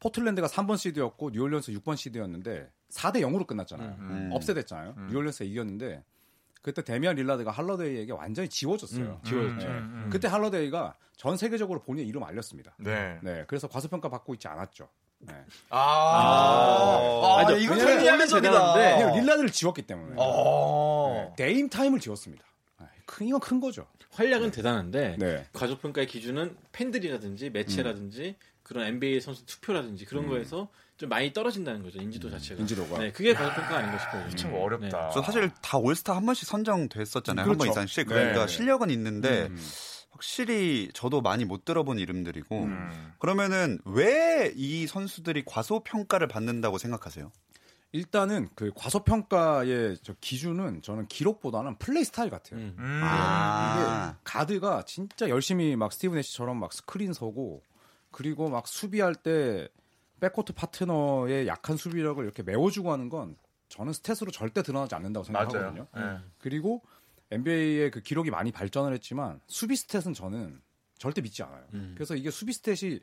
포틀랜드가 0.00 0.46
3번 0.46 0.76
시드였고 0.76 1.30
뉴올리언스 1.30 1.72
6번 1.72 1.96
시드였는데 1.96 2.70
4대 2.90 3.20
0으로 3.20 3.46
끝났잖아요. 3.46 3.96
음. 3.98 4.10
음. 4.10 4.30
upset됐잖아요. 4.32 4.94
음. 4.96 5.08
뉴올리언스가 5.10 5.44
이겼는데 5.44 6.02
그때 6.62 6.82
데미안 6.82 7.16
릴라드가 7.16 7.50
할러데이에게 7.50 8.12
완전히 8.12 8.48
지워졌어요. 8.48 9.20
음, 9.22 9.24
지워졌죠. 9.24 9.66
네. 9.68 9.72
음, 9.72 10.02
음. 10.04 10.10
그때 10.10 10.28
할러데이가 10.28 10.96
전 11.16 11.36
세계적으로 11.36 11.80
본인 11.80 12.06
이름 12.06 12.22
알렸습니다. 12.24 12.74
네. 12.78 13.18
네. 13.22 13.44
그래서 13.46 13.68
과소평가 13.68 14.08
받고 14.08 14.34
있지 14.34 14.48
않았죠. 14.48 14.88
네. 15.20 15.34
아, 15.70 15.78
아, 15.78 17.44
아, 17.46 17.52
이거 17.52 17.74
되게 17.74 18.04
대단한데 18.04 19.20
릴라드를 19.20 19.50
지웠기 19.50 19.82
때문에 19.82 20.14
네. 20.14 21.34
Dame 21.36 21.68
Time을 21.68 21.98
지웠습니다. 22.00 22.44
큰 23.04 23.26
이건 23.26 23.40
큰 23.40 23.58
거죠. 23.58 23.86
활약은 24.10 24.50
대단한데 24.50 25.16
네. 25.18 25.46
과소평가의 25.52 26.06
기준은 26.06 26.56
팬들이라든지 26.72 27.50
매체라든지 27.50 28.36
음. 28.38 28.58
그런 28.62 28.86
NBA 28.86 29.20
선수 29.20 29.46
투표라든지 29.46 30.04
그런 30.04 30.24
음. 30.24 30.30
거에서 30.30 30.68
좀 30.98 31.08
많이 31.08 31.32
떨어진다는 31.32 31.82
거죠 31.82 32.00
인지도 32.00 32.28
음, 32.28 32.32
자체가. 32.32 32.60
인지도가. 32.60 32.98
네, 32.98 33.12
그게 33.12 33.32
과소평가 33.32 33.78
아닌가 33.78 33.98
싶어요. 33.98 34.28
참 34.36 34.52
어렵다. 34.52 35.10
네. 35.14 35.22
사실 35.22 35.50
다 35.62 35.78
올스타 35.78 36.14
한 36.16 36.26
번씩 36.26 36.46
선정됐었잖아요. 36.48 37.44
그렇죠. 37.46 37.62
한번 37.62 37.68
이상씩. 37.70 38.08
그러니까 38.08 38.46
네. 38.46 38.52
실력은 38.52 38.90
있는데 38.90 39.46
음. 39.46 39.56
확실히 40.10 40.90
저도 40.92 41.20
많이 41.20 41.44
못 41.44 41.64
들어본 41.64 42.00
이름들이고 42.00 42.56
음. 42.64 43.12
그러면은 43.20 43.78
왜 43.84 44.52
이 44.56 44.86
선수들이 44.86 45.44
과소평가를 45.46 46.26
받는다고 46.26 46.78
생각하세요? 46.78 47.30
일단은 47.92 48.48
그 48.54 48.70
과소평가의 48.74 49.98
저 50.02 50.14
기준은 50.20 50.82
저는 50.82 51.06
기록보다는 51.06 51.78
플레이 51.78 52.04
스타일 52.04 52.30
같아요. 52.30 52.60
음. 52.60 52.74
음. 52.78 53.00
아. 53.04 54.10
이게 54.14 54.18
가드가 54.24 54.82
진짜 54.84 55.28
열심히 55.28 55.76
막 55.76 55.92
스티브 55.92 56.18
내쉬처럼 56.18 56.58
막 56.58 56.72
스크린 56.72 57.12
서고 57.12 57.62
그리고 58.10 58.48
막 58.48 58.66
수비할 58.66 59.14
때 59.14 59.68
백코트 60.20 60.52
파트너의 60.52 61.46
약한 61.46 61.76
수비력을 61.76 62.22
이렇게 62.22 62.42
메워주고 62.42 62.92
하는 62.92 63.08
건 63.08 63.36
저는 63.68 63.92
stat으로 63.92 64.32
절대 64.32 64.62
드러나지 64.62 64.94
않는다고 64.94 65.24
생각하거든요. 65.24 65.86
네. 65.94 66.18
그리고 66.38 66.82
NBA의 67.30 67.90
그 67.90 68.00
기록이 68.00 68.30
많이 68.30 68.50
발전을 68.50 68.92
했지만 68.94 69.40
수비 69.46 69.74
stat은 69.74 70.14
저는 70.14 70.60
절대 70.96 71.20
믿지 71.20 71.42
않아요. 71.42 71.64
음. 71.74 71.92
그래서 71.94 72.14
이게 72.16 72.30
수비 72.30 72.52
stat이 72.52 73.00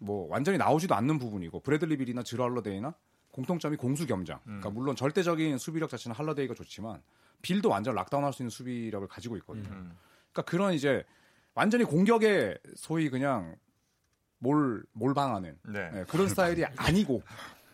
뭐 0.00 0.26
완전히 0.28 0.58
나오지도 0.58 0.94
않는 0.94 1.18
부분이고 1.18 1.60
브래들리 1.60 1.96
빌이나 1.98 2.22
지로 2.22 2.44
할러데이나 2.44 2.94
공통점이 3.32 3.76
공수 3.76 4.06
겸장. 4.06 4.38
음. 4.46 4.60
그러니까 4.60 4.70
물론 4.70 4.96
절대적인 4.96 5.58
수비력 5.58 5.90
자체는 5.90 6.16
할러데이가 6.16 6.54
좋지만 6.54 7.02
빌도 7.42 7.68
완전 7.68 7.94
락다운할 7.94 8.32
수 8.32 8.42
있는 8.42 8.50
수비력을 8.50 9.06
가지고 9.08 9.36
있거든요. 9.38 9.68
음. 9.68 9.96
그러니까 10.32 10.50
그런 10.50 10.72
이제 10.72 11.04
완전히 11.54 11.84
공격에 11.84 12.56
소위 12.74 13.10
그냥 13.10 13.56
몰 14.38 14.84
몰방하는 14.92 15.58
네. 15.68 15.90
네, 15.90 16.04
그런 16.08 16.28
스타일이 16.28 16.64
아니고 16.76 17.22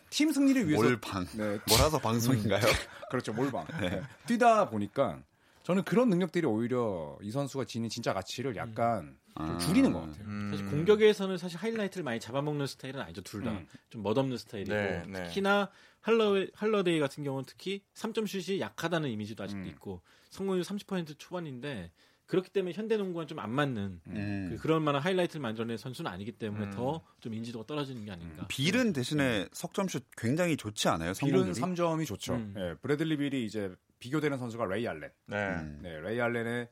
팀 0.09 0.31
승리를 0.31 0.67
위해서 0.67 0.83
몰방 0.83 1.25
네, 1.33 1.59
뭐라서 1.67 1.99
방송인가요? 1.99 2.61
그렇죠 3.09 3.33
몰방 3.33 3.65
네. 3.79 3.89
네. 3.89 4.01
뛰다 4.25 4.69
보니까 4.69 5.21
저는 5.63 5.83
그런 5.83 6.09
능력들이 6.09 6.45
오히려 6.45 7.17
이 7.21 7.31
선수가 7.31 7.65
지닌 7.65 7.89
진짜 7.89 8.13
가치를 8.13 8.55
약간 8.55 9.17
음. 9.39 9.47
좀 9.47 9.59
줄이는 9.59 9.91
것 9.91 10.01
같아요. 10.01 10.25
음. 10.25 10.51
사실 10.51 10.69
공격에서는 10.69 11.37
사실 11.37 11.57
하이라이트를 11.57 12.03
많이 12.03 12.19
잡아먹는 12.19 12.67
스타일은 12.67 13.01
아니죠 13.01 13.21
둘 13.21 13.43
다 13.43 13.52
좀 13.52 13.65
음. 13.95 14.03
멋없는 14.03 14.37
스타일이고 14.37 14.73
네, 14.73 15.03
네. 15.07 15.23
특히나 15.23 15.69
할러 16.01 16.45
할러데이 16.53 16.99
같은 16.99 17.23
경우는 17.23 17.45
특히 17.47 17.81
3점 17.95 18.27
슛이 18.27 18.59
약하다는 18.59 19.09
이미지도 19.09 19.43
아직도 19.43 19.63
음. 19.63 19.67
있고 19.67 20.01
성공률 20.29 20.63
30% 20.63 21.17
초반인데 21.17 21.91
그렇기 22.27 22.49
때문에 22.49 22.73
현대농구와 22.73 23.25
좀 23.27 23.39
안 23.39 23.51
맞는 23.51 24.01
음. 24.07 24.57
그, 24.59 24.67
런 24.67 24.81
만한 24.83 25.01
하이라이트를 25.01 25.41
만들어낸 25.41 25.77
선수는 25.77 26.09
아니기 26.09 26.31
때문에 26.31 26.65
음. 26.65 26.71
더 26.71 27.02
좀 27.02 27.33
인지도가 27.33 27.65
떨어지는 27.67 28.05
게 28.05 28.11
아닌가. 28.11 28.43
음. 28.43 28.45
빌은 28.47 28.93
대신에 28.93 29.47
석점슛 29.51 30.03
굉장히 30.17 30.57
좋지 30.57 30.87
않아요? 30.89 31.13
빌은 31.13 31.51
3점이 31.51 32.05
좋죠. 32.07 32.33
음. 32.33 32.53
네, 32.55 32.73
브래들리 32.81 33.17
빌이 33.17 33.45
이제 33.45 33.73
비교되는 33.99 34.37
선수가 34.37 34.65
레이 34.65 34.87
알렌. 34.87 35.11
네. 35.27 35.37
음. 35.37 35.79
네 35.83 35.99
레이 35.99 36.19
알렌의 36.19 36.69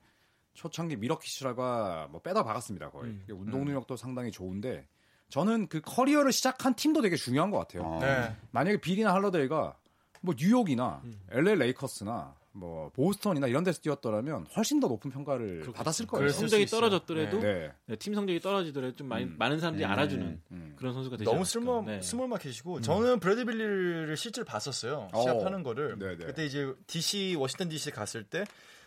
초창기 0.54 0.96
밀워키 0.98 1.47
시절하고 1.47 2.08
뭐 2.12 2.22
빼다 2.22 2.44
박았습니다 2.44 2.90
거의. 2.90 3.12
음. 3.12 3.26
운동 3.30 3.66
능력도 3.66 3.96
상당히 3.98 4.32
좋은데 4.32 4.88
저는 5.30 5.68
그 5.68 5.82
커리어를 5.82 6.32
시작한 6.32 6.76
팀도 6.76 7.02
되게 7.02 7.16
중요한 7.16 7.52
것 7.52 7.58
같아요. 7.60 7.96
아. 7.96 8.00
네. 8.00 8.36
만약에 8.52 8.78
빌이나 8.78 9.14
할러데이가 9.14 9.76
뭐 10.22 10.36
뉴욕이나 10.38 11.04
LA 11.32 11.56
레이커스나 11.56 12.36
뭐 12.56 12.90
보스턴이나 12.90 13.48
이런 13.48 13.64
데서 13.64 13.82
뛰었더라면 13.82 14.46
훨씬 14.56 14.80
더 14.80 14.88
높은 14.88 15.10
평가를 15.10 15.62
그렇겠죠. 15.62 15.72
받았을 15.74 16.06
거예요. 16.06 16.30
성적이 16.30 16.68
떨어졌더라도 16.68 17.40
네. 17.40 17.72
네. 17.88 17.96
팀 17.96 18.14
성적이 18.14 18.40
떨어지더라도 18.40 18.96
좀 18.96 19.08
많이, 19.08 19.26
음. 19.26 19.36
많은 19.40 19.60
사람들이 19.60 19.86
음. 19.86 19.92
알아주는 19.92 20.42
음. 20.52 20.74
그런 20.78 20.94
선수가 20.94 21.18
되지 21.18 21.30
너무 21.30 21.44
small 21.46 21.86
네. 21.86 22.02
small 22.02 22.28
market이고 22.28 22.78
음. 22.78 22.82
저는 22.82 23.20
브래들리 23.20 23.46
빌을 23.46 24.16
실제로 24.18 24.46
봤었어요. 24.46 25.10
어. 25.12 25.22
시합하는 25.24 25.64
거를. 25.64 25.98
네네. 25.98 26.18
네. 26.18 26.26
그때 26.26 26.46
이제 26.46 26.72
DC 26.86 27.36
워싱턴 27.40 27.70
DC 27.70 27.90
갔을 27.90 28.24
때 28.24 28.46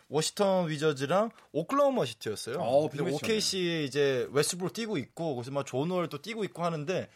워싱턴 0.08 0.68
위저즈랑 0.68 1.30
오클라호마 1.50 2.04
시티였어요. 2.04 2.58
어, 2.60 2.88
근데 2.88 3.12
OKC 3.12 3.84
이제 3.84 4.28
웨스트브룩 4.30 4.70
뛰고 4.70 4.96
있고 4.98 5.34
거기서 5.34 5.50
막 5.50 5.66
존 5.66 5.84
월 5.84 6.08
또 6.08 6.22
뛰고 6.22 6.44
있고 6.44 6.64
하는데 6.64 7.08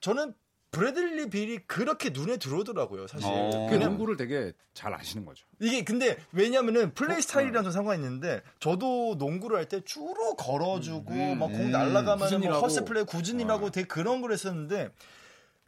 저는 0.00 0.32
브래들리 0.70 1.30
빌이 1.30 1.60
그렇게 1.66 2.10
눈에 2.10 2.36
들어오더라고요, 2.36 3.06
사실. 3.06 3.26
어. 3.30 3.66
그 3.70 3.76
농구를 3.76 4.16
되게 4.16 4.52
잘 4.74 4.92
아시는 4.92 5.24
거죠. 5.24 5.46
이게 5.60 5.82
근데 5.82 6.18
왜냐면은 6.32 6.92
플레이 6.92 7.18
어, 7.18 7.20
스타일이랑 7.20 7.64
좀 7.64 7.72
상관이 7.72 8.02
있는데 8.02 8.42
저도 8.60 9.16
농구를 9.18 9.56
할 9.56 9.68
때 9.68 9.80
주로 9.84 10.34
걸어주고 10.36 11.12
음, 11.12 11.38
막 11.38 11.46
공 11.46 11.56
음, 11.66 11.70
날라가면 11.70 12.40
뭐 12.40 12.58
hustle 12.60 12.84
play 12.84 13.04
궂은일하고 13.04 13.66
어. 13.66 13.70
되게 13.70 13.86
그런 13.86 14.20
걸 14.20 14.32
했었는데 14.32 14.90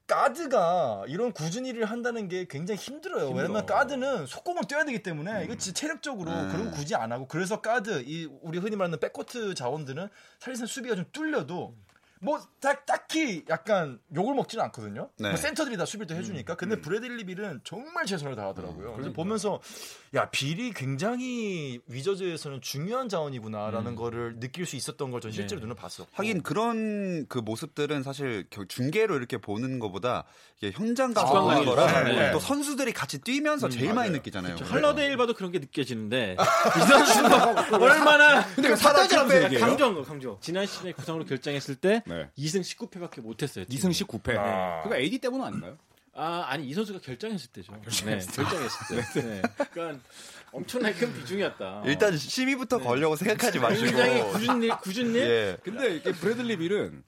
가드가 0.06 1.04
이런 1.06 1.32
궂은일을 1.32 1.84
한다는 1.84 2.28
게 2.28 2.46
굉장히 2.48 2.78
힘들어요. 2.80 3.28
힘들어. 3.28 3.42
왜냐면 3.42 3.64
가드는 3.64 4.26
속공을 4.26 4.62
뛰어야 4.68 4.84
되기 4.84 5.02
때문에 5.02 5.32
음. 5.38 5.44
이거 5.44 5.54
진짜 5.56 5.80
체력적으로 5.80 6.30
음. 6.30 6.48
그런 6.50 6.70
거 6.70 6.76
굳이 6.76 6.94
안 6.94 7.12
하고 7.12 7.26
그래서 7.28 7.60
가드 7.60 8.02
이 8.06 8.28
우리 8.42 8.58
흔히 8.58 8.74
말하는 8.76 8.98
백코트 8.98 9.54
자원들은 9.54 10.08
사실상 10.40 10.66
수비가 10.66 10.96
좀 10.96 11.04
뚫려도 11.12 11.74
음. 11.76 11.89
뭐 12.22 12.38
딱, 12.60 12.84
딱히 12.84 13.44
약간 13.48 13.98
욕을 14.14 14.34
먹지는 14.34 14.62
않거든요. 14.66 15.08
네. 15.18 15.28
뭐 15.30 15.36
센터들이 15.38 15.78
다 15.78 15.86
수비를 15.86 16.16
해주니까. 16.18 16.54
근데 16.54 16.76
음. 16.76 16.82
브래들리 16.82 17.24
빌은 17.24 17.60
정말 17.64 18.04
최선을 18.04 18.36
다하더라고요. 18.36 18.90
음, 18.90 18.94
그래서 18.96 19.12
보면서 19.12 19.58
야 20.14 20.28
빌이 20.28 20.72
굉장히 20.74 21.80
위저즈에서는 21.86 22.60
중요한 22.60 23.08
자원이구나라는 23.08 23.92
음. 23.92 23.96
거를 23.96 24.38
느낄 24.38 24.66
수 24.66 24.76
있었던 24.76 25.10
걸 25.10 25.20
전 25.20 25.32
실제로 25.32 25.60
네. 25.60 25.64
눈을 25.64 25.76
봤어. 25.76 26.06
하긴 26.12 26.42
그런 26.42 27.26
그 27.28 27.38
모습들은 27.38 28.02
사실 28.02 28.46
중계로 28.68 29.16
이렇게 29.16 29.36
보는 29.38 29.78
것보다 29.78 30.24
현장 30.72 31.12
가서 31.14 31.42
보는 31.42 31.64
거라 31.64 32.04
네. 32.04 32.32
또 32.32 32.38
선수들이 32.38 32.92
같이 32.92 33.18
뛰면서 33.18 33.68
음, 33.68 33.70
제일 33.70 33.84
맞아요. 33.86 33.94
많이 33.96 34.10
느끼잖아요. 34.12 34.56
그렇죠. 34.56 34.72
할러데일 34.74 35.16
봐도 35.16 35.32
그런 35.34 35.52
게 35.52 35.58
느껴지는데 35.58 36.36
이 36.76 36.80
선수는 36.86 37.32
얼마나 37.80 38.44
근데 38.54 38.74
사다지라면서 38.76 39.58
강조한 39.58 40.02
강조. 40.04 40.38
지난 40.40 40.66
시즌에 40.66 40.92
부상으로 40.92 41.24
결장했을 41.24 41.76
때 41.76 42.02
네. 42.10 42.30
2승 42.38 42.60
19패밖에 42.60 43.20
못했어요. 43.20 43.64
2승 43.64 43.90
19패. 43.90 44.36
아. 44.36 44.82
그거 44.82 44.96
AD 44.96 45.18
때문 45.18 45.42
아닌가요? 45.42 45.78
아 46.12 46.44
아니 46.48 46.68
이 46.68 46.74
선수가 46.74 47.00
결장했을 47.00 47.50
때죠. 47.52 47.72
아, 47.72 47.80
결장했을, 47.80 48.30
네, 48.30 48.42
결장했을 48.42 49.12
때. 49.14 49.22
네. 49.22 49.42
그러니까 49.70 50.04
엄청나게 50.52 50.94
큰 50.98 51.14
비중이었다. 51.14 51.82
일단 51.86 52.14
10위부터 52.14 52.78
네. 52.78 52.84
걸려고 52.84 53.16
생각하지 53.16 53.58
마시고. 53.60 53.86
굉장히 53.86 54.68
궂은일. 54.82 55.20
예. 55.20 55.56
근데 55.62 55.96
이게 55.96 56.12
브래들리 56.12 56.56
빌은 56.56 57.04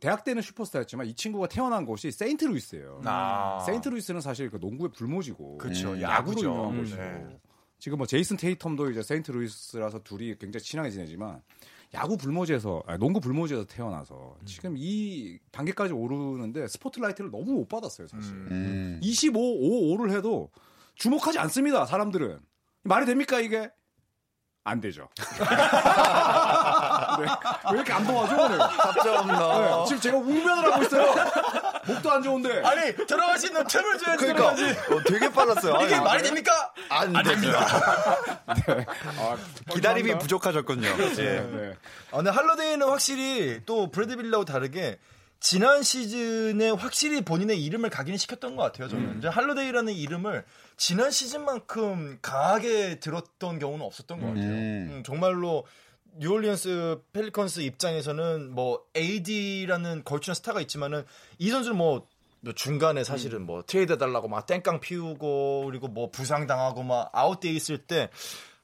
대학 0.00 0.24
때는 0.24 0.42
슈퍼스타였지만 0.42 1.06
이 1.06 1.14
친구가 1.14 1.48
태어난 1.48 1.84
곳이 1.84 2.10
세인트루이스예요. 2.12 3.02
아. 3.04 3.62
세인트루이스는 3.66 4.20
사실 4.20 4.50
그 4.50 4.58
농구의 4.60 4.90
불모지고, 4.92 5.58
그렇죠. 5.58 5.92
음, 5.92 6.02
야구로 6.02 6.40
유명한 6.40 6.74
음, 6.74 6.80
곳이고. 6.82 7.00
네. 7.00 7.40
지금 7.78 7.98
뭐 7.98 8.06
제이슨 8.06 8.36
테이텀도 8.36 8.90
이제 8.90 9.02
세인트루이스라서 9.02 10.02
둘이 10.02 10.36
굉장히 10.36 10.62
친하게 10.64 10.90
지내지만 10.90 11.40
야구 11.94 12.16
불모지에서 12.16 12.82
아니, 12.86 12.98
농구 12.98 13.18
불모지에서 13.20 13.64
태어나서 13.64 14.36
음. 14.40 14.46
지금 14.46 14.74
이 14.76 15.38
단계까지 15.50 15.92
오르는데 15.94 16.68
스포트라이트를 16.68 17.30
너무 17.30 17.52
못 17.52 17.68
받았어요 17.68 18.06
사실. 18.08 18.32
음. 18.34 19.00
25, 19.02 19.38
5, 19.38 19.96
5를 19.96 20.14
해도 20.14 20.50
주목하지 20.96 21.38
않습니다 21.38 21.86
사람들은 21.86 22.40
말이 22.82 23.06
됩니까 23.06 23.40
이게? 23.40 23.70
안 24.64 24.80
되죠. 24.82 25.08
네. 27.18 27.24
왜 27.72 27.76
이렇게 27.78 27.92
안 27.92 28.06
도와줘 28.06 28.36
오늘? 28.36 28.58
답답합니다. 28.58 29.60
네. 29.60 29.84
지금 29.86 30.00
제가 30.02 30.18
웅변을 30.18 30.72
하고 30.72 30.82
있어요. 30.82 31.14
목도 31.88 32.10
안 32.10 32.22
좋은데. 32.22 32.62
아니 32.62 32.94
들어갈 33.06 33.38
수 33.38 33.46
있는 33.46 33.66
틈을 33.66 33.98
줘야지 33.98 34.26
그러니까 34.26 34.48
어, 34.50 35.02
되게 35.06 35.30
빨랐어요. 35.30 35.84
이게 35.84 35.94
아니, 35.94 36.04
말이 36.04 36.22
됩니까? 36.22 36.72
안, 36.88 37.16
안 37.16 37.24
됩니다. 37.24 37.66
네. 38.66 38.86
아, 39.18 39.36
기다림이 39.72 40.18
부족하셨군요. 40.18 40.96
그렇죠. 40.96 41.22
예. 41.22 41.40
네. 41.40 41.74
아, 42.12 42.16
근데 42.16 42.30
할러데이는 42.30 42.86
확실히 42.86 43.60
또 43.66 43.90
브래들리 43.90 44.16
빌하고 44.16 44.44
다르게 44.44 44.98
지난 45.40 45.82
시즌에 45.82 46.70
확실히 46.70 47.20
본인의 47.22 47.62
이름을 47.64 47.90
각인을 47.90 48.18
시켰던 48.18 48.56
것 48.56 48.62
같아요. 48.64 48.88
저는 48.88 49.04
음. 49.04 49.14
이제 49.18 49.28
할러데이라는 49.28 49.92
이름을 49.92 50.44
지난 50.76 51.10
시즌만큼 51.10 52.18
강하게 52.22 52.98
들었던 52.98 53.58
경우는 53.58 53.84
없었던 53.86 54.20
것 54.20 54.26
같아요. 54.28 54.44
음. 54.44 54.88
음, 54.90 55.02
정말로 55.04 55.64
뉴올리언스 56.18 57.02
펠리컨스 57.12 57.60
입장에서는 57.60 58.52
뭐 58.52 58.84
AD라는 58.96 60.04
걸출한 60.04 60.34
스타가 60.34 60.60
있지만은 60.60 61.04
이 61.38 61.50
선수는 61.50 61.76
뭐 61.76 62.06
중간에 62.54 63.04
사실은 63.04 63.42
뭐 63.42 63.62
트레이드 63.66 63.98
달라고 63.98 64.28
막 64.28 64.46
땡깡 64.46 64.80
피우고 64.80 65.64
그리고 65.66 65.88
뭐 65.88 66.10
부상 66.10 66.46
당하고 66.46 66.82
막 66.82 67.10
아웃돼 67.12 67.50
있을 67.50 67.78
때 67.78 68.10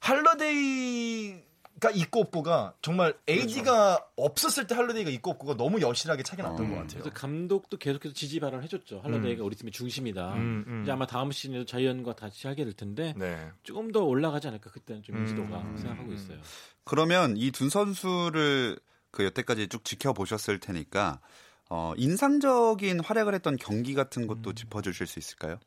할러데이 0.00 1.42
가 1.84 1.90
있고 1.90 2.20
없고가 2.20 2.72
정말 2.80 3.14
AD가 3.28 3.96
그렇죠. 3.96 4.04
없었을 4.16 4.66
때 4.66 4.74
할러데이가 4.74 5.10
있고 5.10 5.32
없고가 5.32 5.54
너무 5.54 5.82
여실하게 5.82 6.22
차이 6.22 6.38
났던 6.38 6.58
음. 6.60 6.70
것 6.70 6.76
같아요. 6.76 7.02
그래서 7.02 7.10
감독도 7.10 7.76
계속해서 7.76 8.14
지지 8.14 8.40
발언을 8.40 8.64
해줬죠. 8.64 9.00
할러데이가 9.00 9.42
음. 9.42 9.46
우리 9.46 9.54
팀의 9.54 9.70
중심이다. 9.70 10.32
음, 10.32 10.64
음. 10.66 10.82
이제 10.82 10.92
아마 10.92 11.06
다음 11.06 11.30
시즌에도 11.30 11.66
자이언과 11.66 12.14
같이 12.14 12.46
하게 12.46 12.64
될 12.64 12.72
텐데 12.72 13.12
네. 13.18 13.50
조금 13.64 13.92
더 13.92 14.02
올라가지 14.02 14.48
않을까 14.48 14.70
그때는 14.70 15.02
좀 15.02 15.18
인지도가 15.18 15.60
음. 15.60 15.76
생각하고 15.76 16.10
있어요. 16.14 16.38
그러면 16.84 17.36
이두 17.36 17.68
선수를 17.68 18.78
그 19.10 19.24
여태까지 19.26 19.68
쭉 19.68 19.84
지켜보셨을 19.84 20.60
테니까 20.60 21.20
어, 21.68 21.92
인상적인 21.98 23.00
활약을 23.00 23.34
했던 23.34 23.56
경기 23.56 23.92
같은 23.94 24.26
것도 24.26 24.50
음. 24.50 24.54
짚어주실 24.54 25.06
수 25.06 25.18
있을까요? 25.18 25.58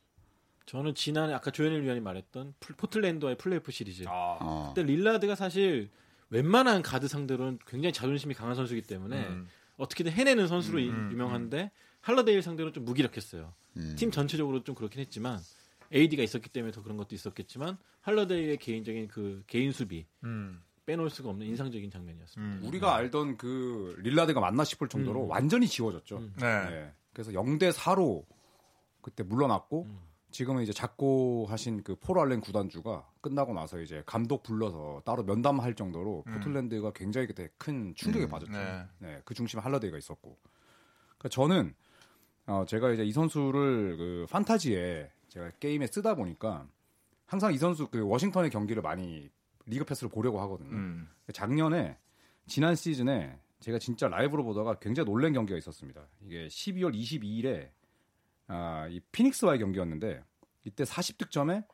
저는 0.66 0.96
지난해 0.96 1.34
아까 1.34 1.50
조현일 1.50 1.84
위원이 1.84 2.02
말했던 2.02 2.56
포틀랜드와의 2.60 3.38
플레이오프 3.38 3.72
시리즈. 3.72 4.04
아. 4.08 4.38
어. 4.42 4.74
그때 4.76 4.86
릴라드가 4.86 5.36
사실 5.36 5.90
웬만한 6.30 6.82
가드 6.82 7.08
상대로는 7.08 7.60
굉장히 7.66 7.94
자존심이 7.94 8.34
강한 8.34 8.56
선수이기 8.56 8.88
때문에 8.88 9.28
음. 9.28 9.48
어떻게든 9.78 10.12
해내는 10.12 10.48
선수로 10.48 10.80
음, 10.80 10.90
음 10.90 11.12
유명한데 11.12 11.64
음. 11.64 11.70
할러데일 12.02 12.42
상대로 12.42 12.72
좀 12.72 12.86
무기력했어요. 12.86 13.54
음. 13.78 13.96
팀 13.98 14.12
전체적으로 14.12 14.64
좀 14.64 14.76
그렇긴 14.76 15.02
했지만 15.02 15.40
AD가 15.94 16.24
있었기 16.24 16.50
때문에 16.50 16.72
더 16.72 16.82
그런 16.82 16.98
것도 16.98 17.16
있었겠지만 17.16 17.78
할러데일의 18.02 18.58
개인적인 18.58 19.08
그 19.08 19.44
개인 19.48 19.72
수비 19.72 20.06
음. 20.24 20.62
빼놓을 20.86 21.10
수가 21.10 21.30
없는 21.30 21.46
인상적인 21.46 21.92
장면이었습니다. 21.92 22.68
우리가 22.68 22.96
알던 22.96 23.38
그 23.38 23.96
릴라드가 24.00 24.40
맞나 24.40 24.64
싶을 24.64 24.88
정도로 24.88 25.28
완전히 25.28 25.68
지워졌죠. 25.68 26.20
네. 26.40 26.70
네. 26.70 26.94
그래서 27.14 27.32
0대 27.32 27.74
4로 27.74 28.26
그때 29.02 29.24
물러났고 29.24 29.88
지금은 30.32 30.64
이제 30.64 30.74
작고하신 30.74 31.84
그폴 31.84 32.20
알렌 32.20 32.42
구단주가 32.42 33.10
끝나고 33.22 33.54
나서 33.54 33.80
이제 33.80 34.04
감독 34.06 34.44
불러서 34.44 35.02
따로 35.06 35.24
면담할 35.24 35.74
정도로 35.74 36.24
음. 36.28 36.34
포틀랜드가 36.34 36.92
굉장히 36.92 37.28
그때 37.28 37.50
큰 37.58 37.96
충격에 37.96 38.26
음. 38.26 38.30
빠졌죠. 38.30 38.52
네. 38.52 38.86
네. 39.00 39.22
그 39.26 39.34
중심에 39.34 39.62
할러데이가 39.62 39.98
있었고. 39.98 40.38
그러니까 41.18 41.30
저는 41.30 41.74
어 42.46 42.66
제가 42.68 42.92
이제 42.92 43.04
이 43.04 43.12
선수를 43.12 43.98
그 43.98 44.26
판타지에 44.30 45.12
제가 45.30 45.52
게임에 45.60 45.88
쓰다 45.88 46.16
보니까 46.16 46.68
항상 47.26 47.54
이 47.54 47.58
선수 47.58 47.88
그 47.88 48.02
워싱턴의 48.06 48.50
경기를 48.50 48.82
많이 48.82 49.30
리그 49.66 49.86
패스를 49.86 50.10
보려고 50.10 50.40
하거든요. 50.42 50.72
음. 50.72 51.10
작년에 51.34 51.98
지난 52.48 52.76
시즌에 52.76 53.40
제가 53.60 53.80
진짜 53.80 54.08
라이브로 54.08 54.44
보다가 54.44 54.76
굉장히 54.80 55.10
놀란 55.10 55.34
경기가 55.34 55.58
있었습니다. 55.58 56.08
이게 56.22 56.48
12월 56.48 56.94
22일에 56.96 57.70
아, 58.48 58.88
이 58.90 59.00
피닉스와의 59.12 59.60
경기였는데 59.60 60.24
이때 60.64 60.84
40득점에 60.84 61.66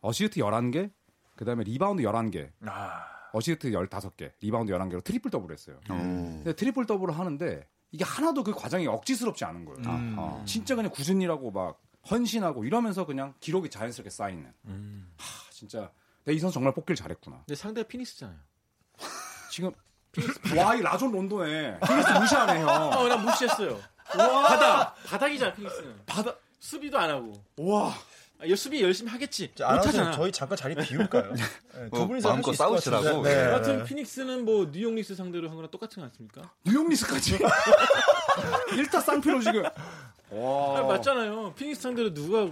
어시스트 0.00 0.40
11개, 0.40 0.90
그다음에 1.36 1.64
리바운드 1.64 2.02
11개. 2.02 2.50
아. 2.66 3.04
어시스트 3.32 3.70
15개, 3.70 4.32
리바운드 4.40 4.72
11개로 4.72 5.02
트리플 5.04 5.30
더블 5.30 5.52
했어요. 5.52 5.78
음. 5.90 6.36
근데 6.42 6.54
트리플 6.54 6.86
더블을 6.86 7.18
하는데 7.18 7.66
이게 7.90 8.04
하나도 8.04 8.42
그 8.44 8.52
과정이 8.52 8.86
억지스럽지 8.86 9.44
않은 9.44 9.64
거예요. 9.64 9.78
음. 9.88 10.16
아, 10.18 10.42
진짜 10.46 10.74
그냥 10.74 10.90
궂은일하고 10.90 11.50
막 11.50 11.80
헌신하고 12.10 12.64
이러면서 12.64 13.04
그냥 13.06 13.34
기록이 13.40 13.68
자연스럽게 13.70 14.08
쌓이는. 14.10 14.52
음. 14.66 15.12
하, 15.18 15.50
진짜 15.50 15.90
내 16.24 16.34
이 16.34 16.38
선수 16.38 16.54
정말 16.54 16.74
뽑기를 16.74 16.96
잘했구나. 16.96 17.38
근데 17.38 17.54
상대가 17.54 17.88
피닉스잖아요. 17.88 18.38
지금 19.50 19.72
와, 20.56 20.74
이 20.74 20.82
라존 20.82 21.10
론도네 21.12 21.80
피닉스 21.80 22.12
무시하네, 22.20 22.60
형. 22.60 22.68
어, 22.68 23.08
난 23.08 23.24
무시했어요. 23.24 23.78
와. 24.16 24.42
바닥. 24.48 24.94
바닥이잖아, 25.04 25.52
피닉스는. 25.54 26.00
바닥. 26.06 26.40
수비도 26.60 26.98
안 26.98 27.10
하고. 27.10 27.32
와. 27.56 27.94
아, 28.40 28.54
수비 28.56 28.80
열심히 28.82 29.10
하겠지. 29.10 29.50
못하잖아. 29.58 30.12
저희 30.12 30.30
잠깐 30.30 30.56
자리 30.56 30.74
비울까요? 30.74 31.32
네, 31.34 31.90
두 31.92 32.02
어, 32.02 32.06
분이서 32.06 32.28
마음껏 32.28 32.52
싸우시라고. 32.52 33.22
네. 33.22 33.34
네. 33.34 33.50
같은 33.50 33.84
피닉스는 33.84 34.44
뭐 34.44 34.70
뉴욕 34.70 34.94
닉스 34.94 35.14
상대로 35.16 35.48
한 35.48 35.56
거랑 35.56 35.70
똑같은 35.70 36.00
거 36.00 36.04
않습니까? 36.04 36.52
뉴욕 36.64 36.88
닉스까지. 36.88 37.38
일타 38.76 39.00
쌍피로 39.00 39.40
지금. 39.40 39.64
와. 40.30 40.78
아, 40.78 40.82
맞잖아요. 40.82 41.54
피닉스 41.54 41.82
상대로 41.82 42.14
누가 42.14 42.48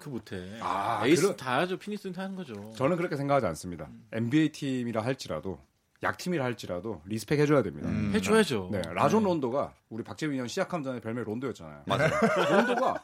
그 0.00 0.08
못해. 0.08 0.58
아, 0.60 1.02
에이스 1.04 1.22
그러... 1.22 1.36
다 1.36 1.58
하죠. 1.58 1.76
피닉스는 1.76 2.16
하는 2.16 2.34
거죠. 2.34 2.72
저는 2.76 2.96
그렇게 2.96 3.16
생각하지 3.16 3.46
않습니다. 3.46 3.86
음. 3.86 4.06
NBA 4.12 4.50
팀이라 4.50 5.04
할지라도 5.04 5.60
약팀이라 6.02 6.44
할지라도 6.44 7.02
respect 7.06 7.40
해줘야 7.40 7.62
됩니다. 7.62 7.88
음. 7.88 8.12
해줘야죠. 8.14 8.68
네, 8.70 8.82
라존 8.94 9.22
네. 9.22 9.28
론도가 9.30 9.72
우리 9.88 10.04
박재민 10.04 10.34
위원 10.34 10.48
시작하면 10.48 10.84
전에 10.84 11.00
별명 11.00 11.24
론도였잖아요. 11.24 11.82
맞아요. 11.86 12.10
론도가 12.50 13.02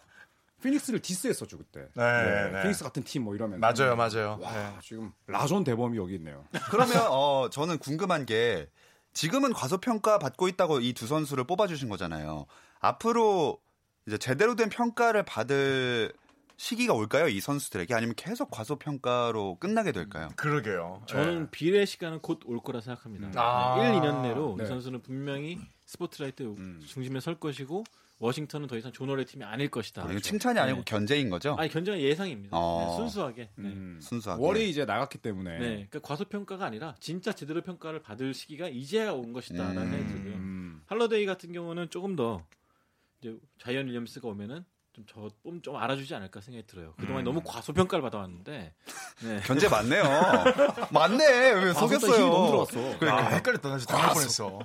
피닉스를 0.62 1.00
디스했었죠 1.00 1.58
그때. 1.58 1.88
네, 1.94 2.22
네, 2.22 2.50
네. 2.52 2.62
피닉스 2.62 2.84
같은 2.84 3.02
팀 3.02 3.24
뭐 3.24 3.34
이러면. 3.34 3.60
맞아요, 3.60 3.96
맞아요. 3.96 4.38
와, 4.40 4.52
네. 4.52 4.72
지금 4.82 5.12
라존 5.26 5.64
대범이 5.64 5.98
여기 5.98 6.14
있네요. 6.14 6.44
그러면 6.70 6.96
어 7.10 7.48
저는 7.50 7.78
궁금한 7.78 8.24
게 8.26 8.68
지금은 9.12 9.52
과소평가 9.52 10.18
받고 10.18 10.48
있다고 10.48 10.80
이 10.80 10.92
두 10.94 11.06
선수를 11.06 11.44
뽑아주신 11.44 11.88
거잖아요. 11.88 12.46
앞으로 12.80 13.58
이제 14.06 14.18
제대로 14.18 14.54
된 14.54 14.68
평가를 14.68 15.22
받을 15.24 16.12
시기가 16.56 16.94
올까요? 16.94 17.28
이 17.28 17.40
선수들에게 17.40 17.94
아니면 17.94 18.14
계속 18.16 18.50
과소평가로 18.50 19.56
끝나게 19.58 19.92
될까요? 19.92 20.28
그러게요. 20.36 21.02
저는 21.06 21.40
네. 21.44 21.48
비례 21.50 21.84
시간은 21.84 22.20
곧 22.20 22.40
올 22.46 22.60
거라 22.60 22.80
생각합니다. 22.80 23.30
아~ 23.40 23.76
1, 23.88 24.00
2년 24.00 24.22
내로 24.22 24.54
네. 24.58 24.64
이 24.64 24.66
선수는 24.66 25.02
분명히 25.02 25.58
스포트라이트 25.86 26.42
음. 26.42 26.80
중심에 26.86 27.20
설 27.20 27.34
것이고 27.40 27.84
워싱턴은 28.18 28.68
더 28.68 28.76
이상 28.78 28.92
조너의 28.92 29.24
팀이 29.26 29.44
아닐 29.44 29.68
것이다. 29.68 30.04
아, 30.04 30.18
칭찬이 30.20 30.58
아니고 30.58 30.78
네. 30.78 30.84
견제인 30.86 31.30
거죠? 31.30 31.56
아니 31.58 31.68
견제는 31.68 32.00
예상입니다. 32.00 32.56
어. 32.56 32.86
네, 32.88 32.96
순수하게. 32.96 33.42
네. 33.56 33.68
음. 33.68 33.98
순수하게. 34.00 34.42
월이 34.42 34.70
이제 34.70 34.84
나갔기 34.84 35.18
때문에. 35.18 35.58
네, 35.58 35.66
그러니까 35.88 35.98
과소평가가 36.00 36.64
아니라 36.64 36.94
진짜 37.00 37.32
제대로 37.32 37.60
평가를 37.62 38.00
받을 38.02 38.32
시기가 38.32 38.68
이제야 38.68 39.12
온 39.12 39.32
것이다라는 39.32 39.76
음. 39.82 39.90
생각이 39.90 40.12
들고요. 40.12 40.34
음. 40.34 40.82
할러데이 40.86 41.26
같은 41.26 41.52
경우는 41.52 41.90
조금 41.90 42.14
더 42.14 42.44
이제 43.20 43.36
자이언 43.58 43.86
윌리엄스가 43.88 44.28
오면은 44.28 44.64
좀 44.94 45.04
저좀 45.06 45.60
좀 45.60 45.76
알아주지 45.76 46.14
않을까 46.14 46.40
생각이 46.40 46.66
들어요. 46.68 46.94
그동안 46.96 47.22
음. 47.22 47.24
너무 47.24 47.42
과소평가를 47.44 48.00
받아왔는데 48.02 48.74
네. 49.24 49.40
견제 49.44 49.68
맞네요. 49.68 50.04
맞네. 50.92 51.52
왜 51.52 51.72
속였어요? 51.74 52.28
너무 52.30 52.46
들어왔어. 52.46 52.98
그러니까 53.00 53.26
아, 53.26 53.28
헷갈렸다. 53.30 53.68
나 53.70 53.78
진짜 53.78 53.96
당할 53.96 54.14
뻔했어. 54.14 54.60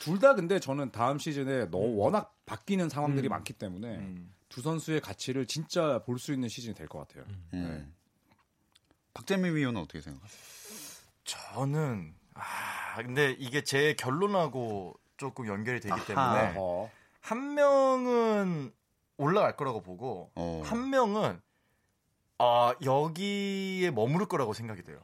둘다 0.00 0.34
근데 0.34 0.60
저는 0.60 0.92
다음 0.92 1.18
시즌에 1.18 1.66
너무 1.70 1.96
워낙 1.96 2.34
바뀌는 2.46 2.88
상황들이 2.88 3.28
음. 3.28 3.30
많기 3.30 3.52
때문에 3.52 3.88
음. 3.96 4.32
두 4.48 4.60
선수의 4.62 5.00
가치를 5.00 5.46
진짜 5.46 6.02
볼 6.04 6.18
수 6.18 6.32
있는 6.32 6.48
시즌이 6.48 6.74
될 6.74 6.86
것 6.88 7.00
같아요. 7.00 7.24
음. 7.28 7.48
네. 7.52 7.86
박재민 9.14 9.54
위원은 9.56 9.80
어떻게 9.80 10.00
생각하세요? 10.00 10.40
저는 11.24 12.14
아 12.34 12.96
근데 12.96 13.32
이게 13.38 13.62
제 13.64 13.94
결론하고 13.94 14.94
조금 15.16 15.46
연결이 15.48 15.80
되기 15.80 15.92
아하. 15.92 16.04
때문에 16.04 16.54
어. 16.56 16.90
한 17.20 17.54
명은 17.54 18.72
올라갈 19.16 19.56
거라고 19.56 19.80
보고 19.82 20.30
어. 20.34 20.62
한 20.64 20.90
명은 20.90 21.40
아 22.38 22.74
여기에 22.82 23.90
머무를 23.92 24.26
거라고 24.26 24.52
생각이 24.52 24.82
돼요. 24.82 24.98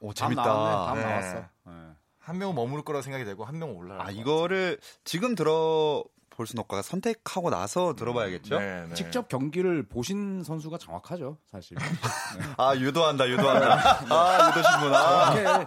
오 0.00 0.12
재밌다. 0.12 0.94
네. 0.94 1.02
나왔어. 1.02 1.44
네. 1.66 1.72
한 2.18 2.38
명은 2.38 2.54
머무를 2.54 2.84
거라고 2.84 3.02
생각이 3.02 3.24
되고 3.24 3.44
한 3.44 3.58
명은 3.58 3.76
올라갈. 3.76 4.06
아 4.06 4.10
이거를 4.10 4.78
지금 5.04 5.34
들어 5.34 6.04
볼 6.36 6.47
순 6.47 6.58
없고 6.58 6.82
선택하고 6.82 7.50
나서 7.50 7.94
들어봐야겠죠. 7.94 8.58
네, 8.58 8.86
네. 8.88 8.94
직접 8.94 9.28
경기를 9.28 9.84
보신 9.84 10.42
선수가 10.42 10.78
정확하죠, 10.78 11.38
사실. 11.50 11.76
네. 12.38 12.44
아 12.56 12.74
유도한다, 12.74 13.28
유도한다. 13.28 14.00
아 14.10 14.48
유도신문이구나. 14.50 15.34
네. 15.34 15.66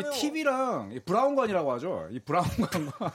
이 0.00 0.10
TV랑 0.20 0.90
이 0.92 1.00
브라운관이라고 1.00 1.72
하죠. 1.74 2.08
이 2.10 2.18
브라운관과 2.20 3.12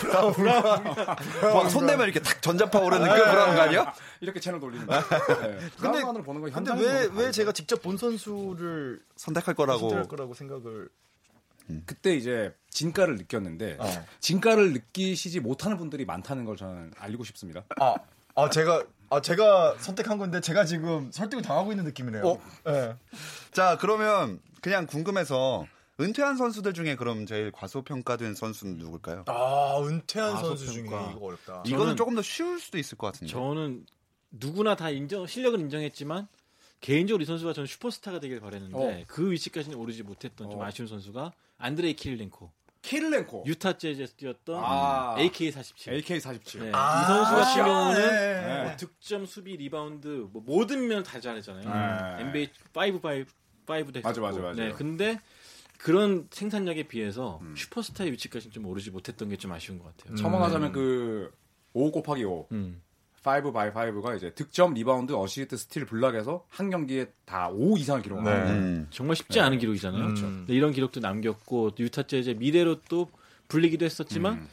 브라운 0.00 0.32
브라운 0.32 1.68
손 1.70 1.86
내면 1.86 2.04
이렇게 2.06 2.20
탁 2.20 2.40
전자파 2.40 2.78
오르는 2.80 3.06
그 3.06 3.14
브라운관이요? 3.14 3.86
이렇게 4.20 4.40
채널 4.40 4.60
돌리는 4.60 4.86
거. 4.86 4.94
네. 5.00 5.58
브라운관을 5.76 6.22
보는 6.22 6.40
거. 6.40 6.50
근데 6.50 6.72
왜 6.74 7.04
왜 7.14 7.30
제가 7.30 7.52
직접 7.52 7.80
본 7.82 7.96
선수를 7.96 9.00
선택할 9.16 9.54
거라고 9.54 9.80
선택할 9.80 10.08
거라고 10.08 10.34
생각을 10.34 10.64
음. 10.64 10.88
그때 11.86 12.14
이제 12.14 12.54
진가를 12.70 13.16
느꼈는데 13.16 13.76
어. 13.80 13.86
진가를 14.20 14.72
느끼시지 14.72 15.40
못하는 15.40 15.78
분들이 15.78 16.04
많다는 16.04 16.44
걸 16.44 16.56
저는 16.56 16.92
알리고 16.98 17.24
싶습니다. 17.24 17.64
아, 17.80 17.94
아 18.34 18.50
제가 18.50 18.84
아 19.10 19.20
제가 19.20 19.76
선택한 19.78 20.18
건데 20.18 20.40
제가 20.40 20.64
지금 20.64 21.10
설득을 21.12 21.42
당하고 21.42 21.72
있는 21.72 21.84
느낌이네요. 21.84 22.26
어? 22.26 22.40
네. 22.64 22.94
자 23.52 23.78
그러면 23.78 24.40
그냥 24.60 24.86
궁금해서 24.86 25.66
은퇴한 26.00 26.36
선수들 26.36 26.74
중에 26.74 26.96
그럼 26.96 27.26
제일 27.26 27.52
과소평가된 27.52 28.34
선수는 28.34 28.78
누굴까요? 28.78 29.24
아 29.28 29.78
은퇴한 29.80 30.38
선수 30.38 30.66
중에 30.72 30.84
이거 30.84 31.18
어렵다. 31.20 31.62
이거는 31.66 31.96
조금 31.96 32.14
더 32.14 32.22
쉬울 32.22 32.58
수도 32.58 32.78
있을 32.78 32.98
것 32.98 33.08
같은데. 33.08 33.32
저는 33.32 33.86
누구나 34.32 34.74
다 34.74 34.90
인정 34.90 35.26
실력은 35.26 35.60
인정했지만 35.60 36.26
개인적으로 36.80 37.22
이 37.22 37.24
선수가 37.24 37.52
저는 37.52 37.66
슈퍼스타가 37.66 38.18
되길 38.20 38.40
바랬는데 38.40 38.76
어. 38.76 39.04
그 39.06 39.30
위치까지는 39.30 39.78
오르지 39.78 40.02
못했던 40.02 40.50
좀 40.50 40.60
어. 40.60 40.64
아쉬운 40.64 40.88
선수가 40.88 41.32
안드레이 41.58 41.94
키릴렌코. 41.94 42.52
키릴렌코. 42.82 43.44
유타 43.46 43.78
재즈에서 43.78 44.14
뛰었던 44.16 44.60
아. 44.62 45.14
AK47. 45.18 46.02
AK47. 46.02 46.60
네. 46.60 46.70
아. 46.74 47.02
이 47.02 47.06
선수 47.06 47.34
같은 47.34 47.62
아. 47.62 47.64
경우는 47.64 48.10
네. 48.10 48.62
뭐 48.64 48.76
득점, 48.76 49.26
수비, 49.26 49.56
리바운드 49.56 50.28
뭐 50.32 50.42
모든 50.44 50.86
면 50.86 51.09
다 51.09 51.18
잘했잖아요. 51.20 52.16
네. 52.18 52.22
NBA 52.24 52.50
5 52.74 52.80
5 52.96 53.24
5도 53.66 54.02
맞아, 54.02 54.20
맞아, 54.20 54.40
맞아. 54.40 54.62
네, 54.62 54.72
근데 54.72 55.18
그런 55.78 56.28
생산력에 56.30 56.82
비해서 56.88 57.38
음. 57.42 57.54
슈퍼스타의 57.56 58.12
위치까지는 58.12 58.52
좀 58.52 58.66
오르지 58.66 58.90
못했던 58.90 59.28
게 59.30 59.36
좀 59.36 59.52
아쉬운 59.52 59.78
것 59.78 59.96
같아요. 59.96 60.16
첨언하자면 60.16 60.74
음. 60.74 61.30
그5 61.74 61.92
곱하기 61.92 62.24
5. 62.24 62.48
음. 62.52 62.82
5 63.24 63.52
by 63.52 63.70
5가 63.70 64.16
이제 64.16 64.30
득점, 64.34 64.74
리바운드, 64.74 65.14
어시스트, 65.14 65.56
스틸, 65.56 65.86
블락에서 65.86 66.44
한 66.48 66.70
경기에 66.70 67.06
다 67.24 67.48
5 67.50 67.78
이상을 67.78 68.02
기록한 68.02 68.24
네. 68.24 68.50
음. 68.52 68.86
정말 68.90 69.16
쉽지 69.16 69.38
네. 69.38 69.44
않은 69.44 69.58
기록이잖아요. 69.58 70.04
그렇죠. 70.04 70.26
이런 70.48 70.72
기록도 70.72 71.00
남겼고 71.00 71.72
유타 71.78 72.02
재즈 72.02 72.30
미래로 72.30 72.82
또 72.88 73.08
불리기도 73.48 73.84
했었지만 73.84 74.34
음. 74.34 74.48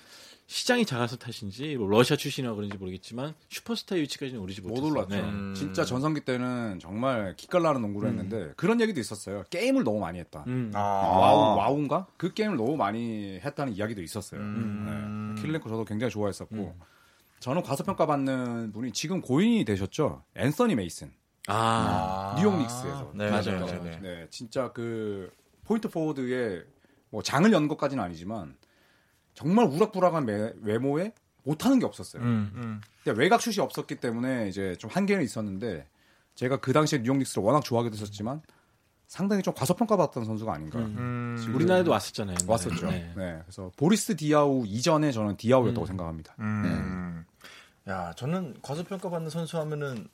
시장이 0.48 0.86
작아서 0.86 1.16
탓인지 1.16 1.78
뭐 1.78 1.88
러시아 1.88 2.18
출신이라 2.18 2.54
그런지 2.56 2.78
모르겠지만 2.78 3.34
슈퍼스타의 3.48 4.02
위치까지는 4.02 4.42
오르지 4.42 4.62
못했어요. 4.62 4.82
못 4.82 4.92
올랐죠. 4.92 5.16
네. 5.16 5.22
음. 5.22 5.54
진짜 5.56 5.86
전성기 5.86 6.22
때는 6.22 6.80
정말 6.80 7.36
기깔나는 7.38 7.82
농구를 7.82 8.10
음. 8.10 8.20
했는데 8.20 8.54
그런 8.58 8.82
얘기도 8.82 9.00
있었어요. 9.00 9.44
게임을 9.50 9.86
너무 9.86 10.02
많이 10.02 10.20
했다. 10.20 10.44
음. 10.48 10.72
아. 10.76 10.80
와우 10.82 11.58
와우인가? 11.58 12.08
그 12.18 12.34
게임을 12.34 12.58
너무 12.58 12.76
많이 12.76 13.40
했다는 13.40 13.74
이야기도 13.74 14.02
있었어요. 14.02 14.42
음. 14.42 15.34
네. 15.36 15.42
키릴렌코 15.42 15.70
저도 15.70 15.86
굉장히 15.86 16.12
좋아했었고 16.12 16.56
음. 16.56 16.80
저는 17.42 17.64
과소평가 17.64 18.06
받는 18.06 18.72
분이 18.72 18.92
지금 18.94 19.20
고인이 19.20 19.66
되셨죠. 19.66 20.24
앤서니 20.36 20.76
메이슨. 20.76 21.12
아. 21.48 22.36
뉴욕 22.38 22.56
닉스에서. 22.56 23.12
네, 23.16 23.32
맞아요. 23.32 23.66
네, 23.84 24.00
네, 24.00 24.28
진짜 24.30 24.72
그 24.72 25.32
포인트 25.66 25.90
포워드의 25.90 26.64
뭐 27.10 27.24
장을 27.24 27.52
연 27.52 27.68
것까지는 27.68 28.02
아니지만 28.04 28.56
정말 29.34 29.66
우락부락한 29.66 30.26
매, 30.26 30.54
외모에 30.62 31.14
못하는 31.44 31.80
게 31.80 31.86
없었어요. 31.86 32.22
음, 32.22 32.52
음. 32.54 32.82
근데 33.04 33.20
외곽 33.20 33.42
슛이 33.42 33.60
없었기 33.60 33.96
때문에 33.96 34.48
이제 34.48 34.76
좀 34.78 34.92
한계는 34.92 35.24
있었는데 35.24 35.88
제가 36.36 36.58
그 36.58 36.74
당시에 36.74 37.02
뉴욕 37.02 37.18
닉스를 37.18 37.44
워낙 37.44 37.64
좋아하게 37.64 37.90
됐었지만 37.90 38.44
상당히 39.08 39.42
좀 39.42 39.56
과소평가받았던 39.56 40.26
선수가 40.26 40.54
아닌가. 40.54 40.78
음. 40.78 41.36
음. 41.40 41.56
우리나라에도 41.56 41.90
왔었잖아요. 41.90 42.38
옛날에. 42.40 42.52
왔었죠. 42.52 42.92
네. 42.92 43.14
네. 43.18 43.40
그래서 43.42 43.72
보리스 43.76 44.16
디아우 44.16 44.64
이전에 44.68 45.12
저는 45.12 45.38
디아우였다고 45.38 45.86
음. 45.86 45.88
생각합니다. 45.88 46.36
음. 46.40 46.62
네. 47.26 47.31
야, 47.88 48.14
저는 48.16 48.56
과소평가받는 48.62 49.30
선수 49.30 49.58
하면은 49.60 50.08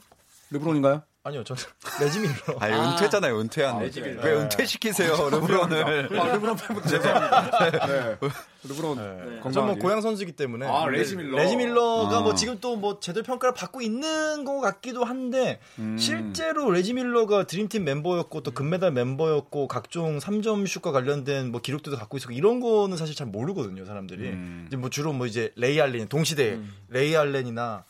르브론인가요? 0.51 1.03
아니요, 1.27 1.43
저는 1.43 1.61
레지 1.99 2.19
밀러. 2.19 2.33
아, 2.59 2.91
은퇴잖아요, 2.91 3.37
은퇴한. 3.41 3.75
아, 3.75 3.79
레지 3.81 3.99
밀러. 4.01 4.23
왜 4.23 4.31
은퇴시키세요, 4.33 5.29
르브론을. 5.29 6.19
아, 6.19 6.23
르브론 6.33 6.55
팬분 6.55 6.83
죄송합니다. 6.87 7.85
네. 7.87 8.17
르브론. 8.63 8.97
네. 8.97 9.39
네. 9.43 9.51
저 9.51 9.61
뭐 9.61 9.75
고향 9.75 9.99
선수이기 10.01 10.31
때문에. 10.33 10.65
아, 10.65 10.87
레지 10.87 11.17
밀러. 11.17 11.37
레지 11.37 11.55
밀러가 11.57 12.17
아. 12.17 12.21
뭐 12.21 12.33
지금 12.33 12.59
또 12.61 12.77
뭐 12.77 12.99
제대로 12.99 13.23
평가를 13.23 13.53
받고 13.55 13.81
있는 13.81 14.45
것 14.45 14.61
같기도 14.61 15.03
한데, 15.03 15.59
음. 15.79 15.97
실제로 15.97 16.69
레지 16.71 16.93
밀러가 16.93 17.43
드림팀 17.45 17.83
멤버였고, 17.83 18.41
또 18.43 18.51
금메달 18.51 18.91
멤버였고, 18.91 19.67
각종 19.67 20.19
3점 20.19 20.67
슛과 20.67 20.91
관련된 20.91 21.51
뭐 21.51 21.59
기록들도 21.59 21.97
갖고 21.97 22.17
있었고, 22.17 22.33
이런 22.33 22.59
거는 22.59 22.95
사실 22.97 23.15
잘 23.15 23.27
모르거든요, 23.27 23.83
사람들이. 23.85 24.27
음. 24.29 24.65
이제 24.67 24.77
뭐 24.77 24.89
주로 24.89 25.11
뭐 25.11 25.25
이제 25.27 25.51
레이 25.55 25.81
알렌, 25.81 26.07
동시대 26.07 26.53
음. 26.53 26.71
레이 26.89 27.15
알렌이나 27.17 27.83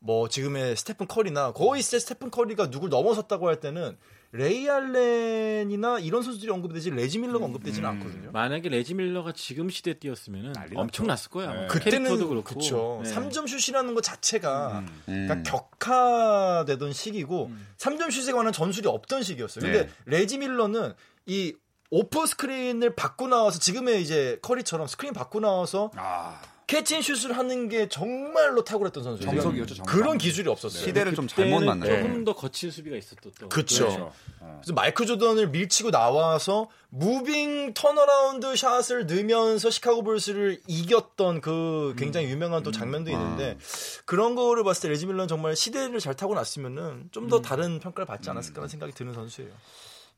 뭐 0.00 0.28
지금의 0.28 0.76
스테픈 0.76 1.06
커리나 1.06 1.52
거의 1.52 1.82
스테픈 1.82 2.30
커리가 2.30 2.70
누굴 2.70 2.88
넘어섰다고 2.88 3.48
할 3.48 3.60
때는 3.60 3.96
레이 4.32 4.68
알렌이나 4.70 5.98
이런 5.98 6.22
선수들이 6.22 6.50
언급되지 6.52 6.90
레지 6.90 7.18
밀러가 7.18 7.44
언급되지는 7.46 7.88
음. 7.88 7.94
않거든요. 7.94 8.30
만약에 8.30 8.68
레지 8.68 8.94
밀러가 8.94 9.32
지금 9.32 9.68
시대 9.68 9.98
뛰었으면 9.98 10.54
엄청 10.76 11.06
났을 11.06 11.30
거야. 11.30 11.52
네. 11.52 11.66
그때는 11.66 12.16
그렇고. 12.16 12.42
그쵸. 12.42 13.00
네. 13.04 13.12
3점 13.12 13.48
슛이라는 13.48 13.94
것 13.94 14.02
자체가 14.02 14.78
음. 14.78 15.02
그러니까 15.04 15.34
음. 15.34 15.42
격화되던 15.42 16.92
시기고 16.92 17.46
음. 17.46 17.66
3점 17.76 18.10
슛에 18.10 18.32
관한 18.32 18.52
전술이 18.52 18.88
없던 18.88 19.22
시기였어요. 19.22 19.64
근데 19.64 19.86
네. 19.86 19.92
레지 20.06 20.38
밀러는 20.38 20.94
이 21.26 21.54
off 21.90 22.24
screen을 22.24 22.94
받고 22.94 23.26
나와서 23.26 23.58
지금의 23.58 24.00
이제 24.00 24.38
커리처럼 24.42 24.86
스크린 24.86 25.12
받고 25.12 25.40
나와서 25.40 25.90
아. 25.96 26.40
catch 26.70 26.91
and 26.91 27.03
shoot을 27.03 27.36
하는 27.36 27.68
게 27.68 27.88
정말로 27.88 28.62
탁월했던 28.62 29.02
선수예요. 29.02 29.32
정석이었죠. 29.32 29.74
정석. 29.74 29.92
그런 29.92 30.18
기술이 30.18 30.48
없었어요. 30.48 30.84
시대를 30.84 31.16
좀 31.16 31.26
잘못 31.26 31.64
만나요. 31.64 31.96
조금 32.00 32.24
더 32.24 32.32
거친 32.32 32.70
수비가 32.70 32.96
있었던. 32.96 33.32
또. 33.40 33.48
그렇죠. 33.48 33.86
그렇죠. 33.86 34.12
그래서 34.38 34.72
마이클 34.74 35.04
조던을 35.04 35.48
밀치고 35.48 35.90
나와서 35.90 36.68
moving 36.90 37.74
turnaround 37.74 38.54
shot을 38.54 39.06
넣으면서 39.06 39.68
시카고 39.68 40.04
불스를 40.04 40.60
이겼던 40.68 41.40
그 41.40 41.96
굉장히 41.98 42.26
음. 42.26 42.32
유명한 42.32 42.62
또 42.62 42.70
장면도 42.70 43.10
음. 43.10 43.16
있는데 43.16 43.56
아. 43.58 44.02
그런 44.04 44.36
거를 44.36 44.62
봤을 44.62 44.82
때 44.82 44.88
레지 44.90 45.06
밀러는 45.06 45.26
정말 45.26 45.56
시대를 45.56 45.98
잘 45.98 46.14
타고 46.14 46.36
났으면은 46.36 47.08
좀 47.10 47.24
더 47.24 47.38
음. 47.38 47.42
다른 47.42 47.80
평가를 47.80 48.06
받지 48.06 48.30
않았을까라는 48.30 48.68
생각이 48.68 48.92
드는 48.92 49.12
선수예요. 49.14 49.50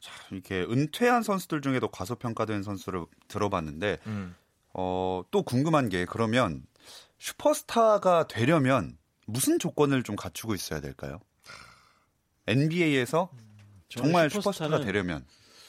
자, 0.00 0.12
이렇게 0.30 0.62
은퇴한 0.62 1.22
선수들 1.22 1.62
중에도 1.62 1.88
과소평가된 1.88 2.62
선수를 2.62 3.06
들어봤는데 3.28 4.00
음. 4.06 4.34
어, 4.74 5.22
또 5.30 5.42
궁금한 5.42 5.88
게 5.88 6.04
그러면 6.04 6.64
슈퍼스타가 7.18 8.26
되려면 8.26 8.98
무슨 9.26 9.58
조건을 9.58 10.02
좀 10.02 10.16
갖추고 10.16 10.54
있어야 10.54 10.80
될까요? 10.80 11.20
NBA에서 12.46 13.30
정말 13.88 14.30
슈퍼스타가 14.30 14.80
되려면 14.80 15.24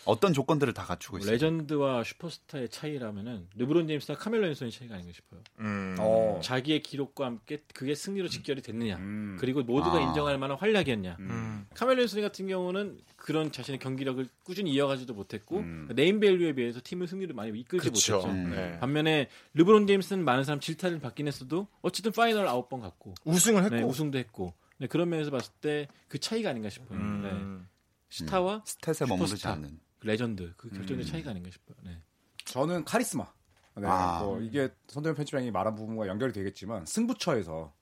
어떤 0.05 0.33
조건들을 0.33 0.73
다 0.73 0.83
갖추고 0.83 1.17
있어요? 1.19 1.31
레전드와 1.31 2.03
슈퍼스타의 2.03 2.69
차이라면은 2.69 3.47
르브론 3.55 3.87
제임스와 3.87 4.17
카멜로 4.17 4.47
앤소니 4.47 4.71
차이가 4.71 4.95
아닌가 4.95 5.11
싶어요. 5.13 5.41
음. 5.59 5.95
어. 5.99 6.39
자기의 6.43 6.83
기록과 6.83 7.25
함께 7.25 7.63
그게 7.73 7.95
승리로 7.95 8.27
직결이 8.27 8.61
됐느냐, 8.61 8.97
음. 8.97 9.37
그리고 9.39 9.63
모두가 9.63 9.97
아. 9.97 10.01
인정할 10.01 10.37
만한 10.37 10.57
활약이었냐. 10.57 11.17
음. 11.19 11.65
카멜로 11.73 12.01
앤소니 12.03 12.21
같은 12.21 12.47
경우는 12.47 12.99
그런 13.15 13.51
자신의 13.51 13.79
경기력을 13.79 14.27
꾸준히 14.43 14.71
이어가지도 14.71 15.13
못했고 15.13 15.57
음. 15.59 15.89
네임밸류에 15.95 16.53
비해서 16.53 16.79
팀을 16.83 17.07
승리를 17.07 17.33
많이 17.33 17.57
이끌지 17.59 17.89
그쵸. 17.89 18.17
못했죠. 18.17 18.29
음. 18.31 18.51
네. 18.51 18.79
반면에 18.79 19.29
르브론 19.53 19.87
제임스는 19.87 20.23
많은 20.23 20.43
사람 20.43 20.59
질타를 20.59 20.99
받긴 20.99 21.27
했어도 21.27 21.67
어쨌든 21.81 22.11
파이널 22.11 22.47
아홉 22.47 22.69
번 22.69 22.81
갔고 22.81 23.13
우승을 23.25 23.63
했고 23.63 23.75
네, 23.75 23.83
우승도 23.83 24.17
했고 24.17 24.53
네, 24.77 24.87
그런 24.87 25.09
면에서 25.09 25.31
봤을 25.31 25.51
때 25.61 25.87
그 26.13 26.19
차이가 26.19 26.51
아닌가 26.51 26.69
싶어요. 26.69 26.99
음. 26.99 27.21
네. 27.23 27.67
스타와 28.11 28.61
stat에 28.65 29.09
머무르지 29.09 29.47
않는 29.47 29.69
그 29.71 29.92
레전드 30.03 30.53
그 30.57 30.69
결정의 30.69 31.03
음. 31.03 31.07
차이가 31.07 31.31
아닌가 31.31 31.49
싶어요. 31.51 31.75
네. 31.83 32.01
저는 32.45 32.85
카리스마. 32.85 33.31
네, 33.75 33.87
아. 33.87 34.19
뭐 34.19 34.39
이게 34.41 34.69
선대현 34.87 35.15
편집장이 35.15 35.49
말한 35.51 35.75
부분과 35.75 36.07
연결이 36.07 36.31
되겠지만 36.31 36.85
승부처에서 36.85 37.73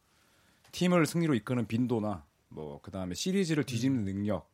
팀을 0.71 1.05
승리로 1.05 1.33
이끄는 1.35 1.67
빈도나 1.67 2.25
뭐 2.47 2.81
그다음에 2.81 3.13
시리즈를 3.13 3.63
뒤집는 3.65 4.01
음. 4.01 4.05
능력 4.05 4.49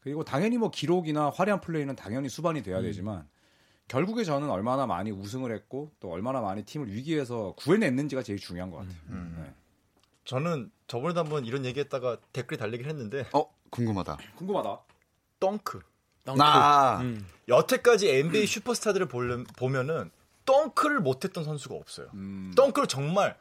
그리고 0.00 0.24
당연히 0.24 0.58
뭐 0.58 0.70
기록이나 0.70 1.30
화려한 1.30 1.60
플레이는 1.60 1.96
당연히 1.96 2.28
수반이 2.28 2.62
돼야 2.62 2.78
음. 2.78 2.82
되지만 2.82 3.28
결국에 3.88 4.22
저는 4.22 4.50
얼마나 4.50 4.86
많이 4.86 5.10
우승을 5.10 5.52
했고 5.52 5.92
또 5.98 6.12
얼마나 6.12 6.40
많이 6.40 6.62
팀을 6.62 6.92
위기에서 6.92 7.54
구해냈는지가 7.56 8.22
제일 8.22 8.38
중요한 8.38 8.70
것 8.70 8.78
같아요. 8.78 8.96
음. 9.08 9.34
네. 9.38 9.54
저는 10.24 10.70
저번에도 10.86 11.20
한번 11.20 11.46
이런 11.46 11.64
얘기했다가 11.64 12.18
댓글이 12.32 12.58
달리긴 12.58 12.86
했는데 12.86 13.26
어 13.32 13.50
궁금하다. 13.70 14.18
궁금하다. 14.36 14.80
덩크. 15.40 15.80
덩크. 16.36 16.42
아. 16.42 16.98
음. 17.00 17.26
여태까지 17.48 18.10
NBA 18.10 18.46
슈퍼스타들을 18.46 19.08
보면은 19.56 20.10
덩크를 20.44 21.00
못했던 21.00 21.44
선수가 21.44 21.74
없어요. 21.74 22.08
음. 22.14 22.52
덩크를 22.56 22.88
정말 22.88 23.36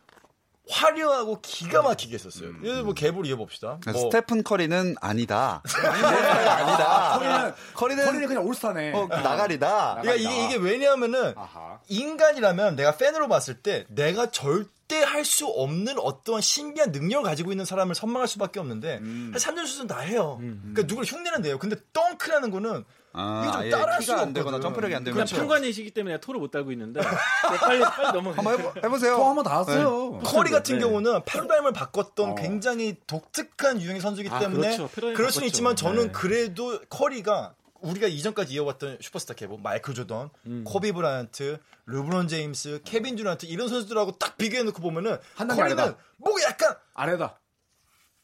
화려하고 0.70 1.40
기가 1.42 1.82
막히게 1.82 2.14
했었어요. 2.16 2.50
음. 2.50 2.62
예를 2.64 2.84
뭐 2.84 2.94
개볼 2.94 3.26
이어 3.26 3.38
봅시다. 3.38 3.80
뭐. 3.86 3.94
스테픈 3.94 4.44
커리는 4.44 4.96
아니다. 5.00 5.62
아니다. 5.84 7.18
커리는 7.18 7.54
커리는, 7.74 8.06
커리는 8.06 8.28
그냥 8.28 8.46
올스타네. 8.46 8.94
어, 8.94 9.08
나가리다. 9.08 10.00
그러니까 10.02 10.16
이게 10.16 10.46
이게 10.46 10.56
왜냐하면은 10.58 11.34
아하. 11.38 11.80
인간이라면 11.88 12.76
내가 12.76 12.98
팬으로 12.98 13.28
봤을 13.30 13.56
때 13.62 13.86
내가 13.90 14.30
절대 14.32 14.77
할 14.96 15.26
수 15.28 15.46
없는 15.46 16.00
어떠한 16.00 16.42
신비한 16.42 16.92
능력을 16.92 17.24
가지고 17.24 17.52
있는 17.52 17.66
사람을 17.66 17.96
선망할 17.96 18.28
수밖에 18.30 18.60
없는데 18.62 19.00
음. 19.02 19.32
한 19.34 19.40
3년 19.40 19.68
수준 19.68 19.86
다 19.88 20.00
해요. 20.00 20.38
음, 20.40 20.62
음. 20.64 20.74
그러니까 20.74 20.84
누구를 20.84 21.06
흉내는 21.06 21.42
돼요. 21.42 21.60
근데 21.60 21.76
덩크라는 21.92 22.50
거는 22.50 22.86
아, 23.14 23.60
이게 23.60 23.70
좀 23.72 23.80
따라할 23.80 24.02
수가 24.02 24.22
안 24.22 24.34
되거나 24.34 24.60
점프력이 24.60 24.96
안 24.96 25.04
되거나 25.04 25.26
그냥 25.26 25.40
평관이시기 25.40 25.92
때문에 25.92 26.20
토를 26.20 26.40
못 26.40 26.52
달고 26.52 26.72
있는데 26.72 27.02
빨리 27.60 27.82
빨리 27.82 28.12
넘어. 28.14 28.32
한번 28.32 28.60
해보, 28.60 28.74
해보세요. 28.84 29.16
토 29.18 29.26
한번 29.26 29.44
다 29.44 29.58
왔어요. 29.58 30.12
네. 30.14 30.20
커리 30.24 30.52
같은 30.52 30.76
네. 30.76 30.82
경우는 30.86 31.22
패러다임을 31.26 31.74
바꿨던 31.74 32.30
어. 32.32 32.36
굉장히 32.36 32.96
독특한 33.08 33.82
유형의 33.82 34.00
선수이기 34.02 34.30
아, 34.30 34.40
때문에 34.40 34.78
그렇죠. 34.78 34.90
그럴 35.16 35.32
수는 35.32 35.48
있지만 35.48 35.76
저는 35.76 36.08
네. 36.08 36.12
그래도 36.12 36.80
커리가 36.90 37.56
우리가 37.82 38.08
이전까지 38.08 38.54
이어왔던 38.54 39.00
슈퍼스타 39.02 39.34
계보 39.34 39.58
마이클 39.58 39.94
조던, 39.94 40.30
음. 40.46 40.64
코비 40.66 40.92
브라이언트, 40.92 41.60
르브론 41.86 42.28
제임스, 42.28 42.82
케빈 42.84 43.16
듀란트 43.16 43.46
이런 43.46 43.70
선수들하고 43.70 44.18
딱 44.18 44.38
비교해 44.38 44.64
놓고 44.64 44.82
보면은 44.82 45.18
커리는 45.38 45.96
뭐 46.18 46.34
약간 46.44 46.76
아래다. 46.94 47.40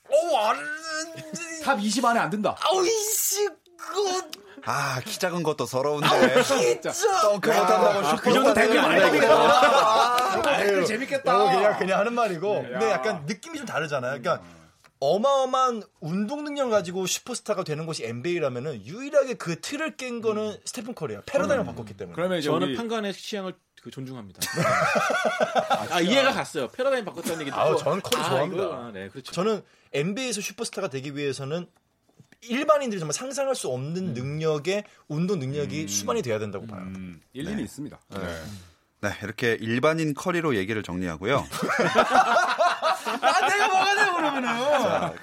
어, 0.10 0.38
안... 0.38 0.58
top 1.64 1.89
20 1.89 2.06
안에 2.06 2.20
안 2.20 2.30
든다. 2.30 2.58
아우이씨, 2.60 3.48
그 3.78 4.44
아, 4.66 5.02
키 5.02 5.20
작은 5.20 5.44
것도 5.44 5.66
서러운데. 5.66 6.08
아, 6.08 6.44
진짜. 6.44 6.92
덩크 7.22 7.50
못한다고 7.50 8.04
슈퍼. 8.10 8.22
그 8.22 8.34
정도 8.34 8.54
되게 8.54 8.80
많이 8.80 9.02
아, 9.26 10.86
재밌겠다. 10.86 11.38
그냥, 11.38 11.78
그냥 11.78 12.00
하는 12.00 12.14
말이고. 12.14 12.62
네, 12.62 12.70
근데 12.70 12.92
약간 12.92 13.26
느낌이 13.26 13.58
좀 13.58 13.66
다르잖아요. 13.66 14.22
그러니까, 14.22 14.42
어마어마한 15.04 15.84
운동 16.00 16.44
능력 16.44 16.70
가지고 16.70 17.06
슈퍼스타가 17.06 17.64
되는 17.64 17.86
곳이 17.86 18.06
NBA라면은 18.06 18.86
유일하게 18.86 19.36
그 19.36 19.60
틀을 19.60 19.98
깬 19.98 20.22
거는 20.22 20.52
음. 20.52 20.58
스테픈 20.66 20.96
커리야. 20.96 21.22
패러다임을 21.26 21.66
음. 21.66 21.68
바꿨기 21.68 21.96
때문에. 21.98 22.16
그러면 22.16 22.42
저는 22.42 22.70
우리... 22.70 22.76
판관의 22.76 23.14
취향을 23.14 23.54
그 23.82 23.92
존중합니다. 23.92 24.40
아, 25.70 25.88
아, 25.96 26.02
이해가 26.02 26.32
갔어요. 26.32 26.70
패러다임 26.70 27.04
바꿨다는 27.04 27.42
얘기 27.42 27.52
아, 27.52 27.76
저는 27.76 28.02
커리 28.02 28.22
아, 28.22 28.30
좋아합니다. 28.30 28.64
아, 28.64 28.92
네, 28.94 29.10
그렇죠. 29.10 29.34
저는 29.34 29.62
NBA에서 29.92 30.40
슈퍼스타가 30.40 30.88
되기 30.88 31.18
위해서는 31.18 31.68
일반인들이 32.42 33.00
정말 33.00 33.14
상상할 33.14 33.56
수 33.56 33.68
없는 33.70 34.10
음. 34.10 34.14
능력의 34.14 34.86
운동 35.10 35.40
능력이 35.40 35.82
음. 35.82 35.88
수반이 35.88 36.22
돼야 36.22 36.40
된다고 36.40 36.66
봐요. 36.66 36.82
음. 36.82 37.22
일리는 37.34 37.58
네. 37.58 37.64
있습니다. 37.64 38.00
네. 38.10 38.20
네, 39.02 39.10
이렇게 39.22 39.58
일반인 39.60 40.14
커리로 40.14 40.56
얘기를 40.56 40.82
정리하고요. 40.82 41.46
아, 42.84 43.48
내가 43.48 43.68
뭐가 43.68 43.96
돼요, 43.96 44.14
그러면은? 44.16 44.50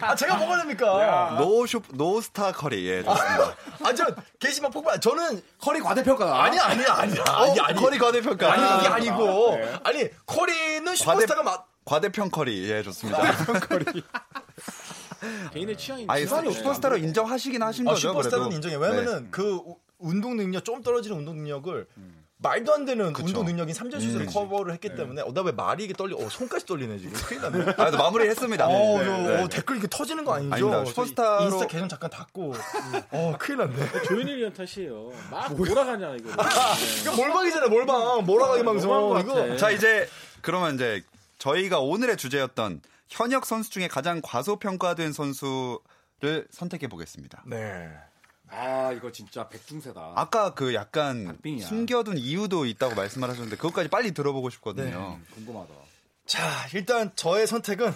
아, 0.01 0.15
제가 0.15 0.37
뭐가 0.37 0.59
됩니까? 0.59 1.37
노쇼, 1.39 1.83
no 1.93 2.13
star 2.13 2.53
커리, 2.53 2.89
예, 2.89 3.03
좋습니다. 3.03 3.55
아, 3.83 3.95
저, 3.95 4.07
게시판 4.39 4.71
폭발. 4.71 5.01
저는. 5.01 5.43
커리 5.61 5.81
과대평가. 5.81 6.45
아니, 6.45 6.59
아니, 6.59 6.85
아니. 6.85 7.19
아니, 7.21 7.61
아니. 7.61 7.81
커리 7.81 7.99
과대평가. 7.99 8.53
아니, 8.53 8.81
이게 8.81 8.89
아니고. 8.89 9.57
네. 9.57 9.81
아니, 9.85 10.09
커리는 10.27 10.97
슈퍼스타가 10.97 11.43
과대, 11.43 11.63
과대평 11.85 12.31
커리, 12.31 12.71
예, 12.71 12.83
좋습니다. 12.83 13.21
과대평 13.21 13.61
커리. 13.61 14.03
개인의 15.53 15.77
취향이 15.77 16.07
아니, 16.09 16.27
슈퍼스타로 16.27 16.97
인정하시긴 16.97 17.63
하신 17.63 17.87
아, 17.89 17.93
거죠. 17.93 18.09
슈퍼스타는 18.09 18.53
인정해. 18.53 18.77
왜냐면은 18.77 19.25
네. 19.25 19.29
그 19.31 19.61
운동 19.99 20.37
능력, 20.37 20.65
좀 20.65 20.83
떨어지는 20.83 21.19
운동 21.19 21.37
능력을 21.37 21.87
음. 21.97 22.20
말도 22.43 22.73
안 22.73 22.85
되는 22.87 23.13
그쵸. 23.13 23.27
운동 23.27 23.45
능력인 23.45 23.75
삼점 23.75 24.01
슛으로 24.01 24.21
음, 24.25 24.27
커버를 24.27 24.73
했기 24.73 24.89
네. 24.89 24.95
때문에 24.97 25.23
어, 25.23 25.31
나 25.33 25.41
왜 25.41 25.53
말이 25.53 25.85
이게 25.85 25.93
떨리? 25.93 26.15
어, 26.15 26.29
손까지 26.29 26.65
떨리네 26.65 26.99
지금. 26.99 27.13
큰일 27.13 27.43
났네. 27.43 27.75
아, 27.77 27.91
마무리 27.91 28.29
했습니다. 28.29 28.67
어, 28.67 28.99
네, 28.99 29.05
네, 29.05 29.43
어, 29.43 29.49
댓글 29.49 29.77
이렇게 29.77 29.89
터지는 29.89 30.25
거 30.25 30.35
아니죠? 30.35 30.55
아닙니다. 30.55 30.85
슈퍼스타로 30.87 31.45
인스타 31.45 31.67
계정 31.67 31.89
잠깐 31.89 32.09
닫고. 32.11 32.55
어, 33.11 33.37
큰일 33.39 33.59
났네. 33.59 34.03
조현일 34.05 34.39
위원 34.39 34.53
탓이에요. 34.55 35.11
막 35.31 35.55
몰아가냐 35.55 36.15
이거. 36.17 36.31
이거 37.03 37.17
몰방이잖아, 37.17 37.69
몰방. 37.69 38.25
몰아가기 38.25 38.65
방송. 38.65 39.21
이거. 39.21 39.57
자, 39.57 39.71
이제 39.71 40.09
그러면 40.41 40.77
이제 40.77 41.03
저희가 41.39 41.81
오늘의 41.81 42.17
주제였던 42.17 42.81
현역 43.09 43.45
선수 43.45 43.71
중에 43.71 43.89
가장 43.89 44.21
과소평가된 44.23 45.13
선수를 45.13 46.47
선택해 46.51 46.89
보겠습니다. 46.89 47.43
네. 47.47 47.91
아 48.53 48.93
이거 48.93 49.13
진짜 49.13 49.49
백중세다. 49.49 50.13
아까 50.17 50.55
그 50.55 50.75
약간 50.75 51.25
박빙이야. 51.25 51.67
숨겨둔 51.67 52.19
이유도 52.19 52.67
있다고 52.67 52.95
말씀을 52.95 53.29
하셨는데 53.31 53.57
그것까지 53.57 53.89
빨리 53.89 54.13
들어보고 54.13 54.51
싶거든요. 54.51 55.19
네, 55.21 55.35
궁금하다. 55.35 55.73
자 56.27 56.67
일단 56.75 57.13
저의 57.17 57.47
선택은 57.47 57.93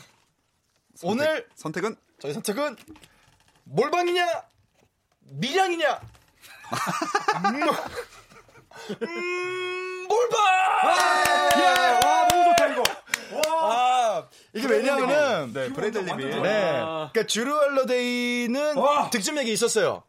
선택, 0.94 1.08
오늘 1.10 1.48
선택은 1.56 1.96
저의 2.20 2.34
선택은 2.34 2.76
몰방이냐 3.64 4.26
밀양이냐 5.20 6.00
음, 7.44 7.62
음, 9.02 10.06
몰방. 10.08 10.40
예! 11.58 12.06
와 12.06 12.28
너무 12.28 12.44
좋다 12.44 12.66
이거. 12.68 12.82
와. 13.48 13.93
이게 14.54 14.66
왜냐면은 14.66 15.52
네, 15.52 15.72
브래들리 15.72 16.11
빌. 16.11 16.24
네. 16.24 16.40
그러니까 16.42 17.26
즈루 17.26 17.56
할러데이는 17.56 18.74
득점력이 19.10 19.52
있었어요. 19.52 20.02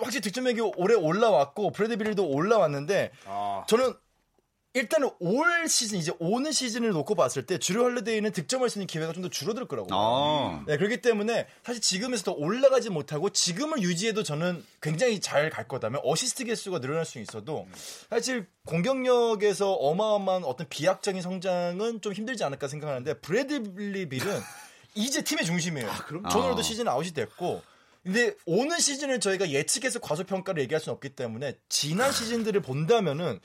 확실히 0.00 0.20
득점력이 0.22 0.60
올해 0.76 0.94
올라왔고 0.94 1.70
브래들리 1.70 2.10
빌도 2.10 2.26
올라왔는데 2.26 3.10
아. 3.26 3.64
저는 3.68 3.94
일단은 4.76 5.08
올 5.20 5.68
시즌 5.68 5.98
이제 5.98 6.12
오는 6.18 6.52
시즌을 6.52 6.90
놓고 6.90 7.14
봤을 7.14 7.46
때 7.46 7.56
즈루 7.58 7.82
할러데이는 7.84 8.30
득점할 8.32 8.68
수 8.68 8.78
있는 8.78 8.86
기회가 8.86 9.12
좀 9.12 9.22
더 9.22 9.30
줄어들 9.30 9.66
거라고. 9.66 9.88
아. 9.90 10.62
네, 10.66 10.76
그렇기 10.76 11.00
때문에 11.00 11.46
사실 11.64 11.80
지금에서 11.80 12.24
더 12.24 12.32
올라가지 12.32 12.90
못하고 12.90 13.30
지금을 13.30 13.80
유지해도 13.82 14.22
저는 14.22 14.62
굉장히 14.82 15.20
잘 15.20 15.48
갈 15.48 15.66
거다면 15.66 16.02
어시스트 16.04 16.44
개수가 16.44 16.80
늘어날 16.80 17.06
수 17.06 17.18
있어도 17.18 17.66
사실 18.10 18.46
공격력에서 18.66 19.72
어마어마한 19.72 20.44
어떤 20.44 20.68
비약적인 20.68 21.22
성장은 21.22 22.02
좀 22.02 22.12
힘들지 22.12 22.44
않을까 22.44 22.68
생각하는데 22.68 23.14
브래들리 23.20 24.08
빌은 24.10 24.40
이제 24.94 25.22
팀의 25.22 25.44
중심이에요. 25.46 25.90
아, 25.90 25.96
그럼? 26.04 26.22
존 26.28 26.39
월도 26.39 26.60
아. 26.60 26.62
시즌 26.62 26.86
아웃이 26.86 27.12
됐고 27.12 27.62
근데 28.02 28.34
오는 28.44 28.78
시즌을 28.78 29.18
저희가 29.20 29.50
예측해서 29.50 29.98
과소평가를 30.00 30.62
얘기할 30.62 30.80
수는 30.80 30.94
없기 30.94 31.10
때문에 31.16 31.56
지난 31.68 32.12
시즌들을 32.12 32.60
본다면은 32.62 33.40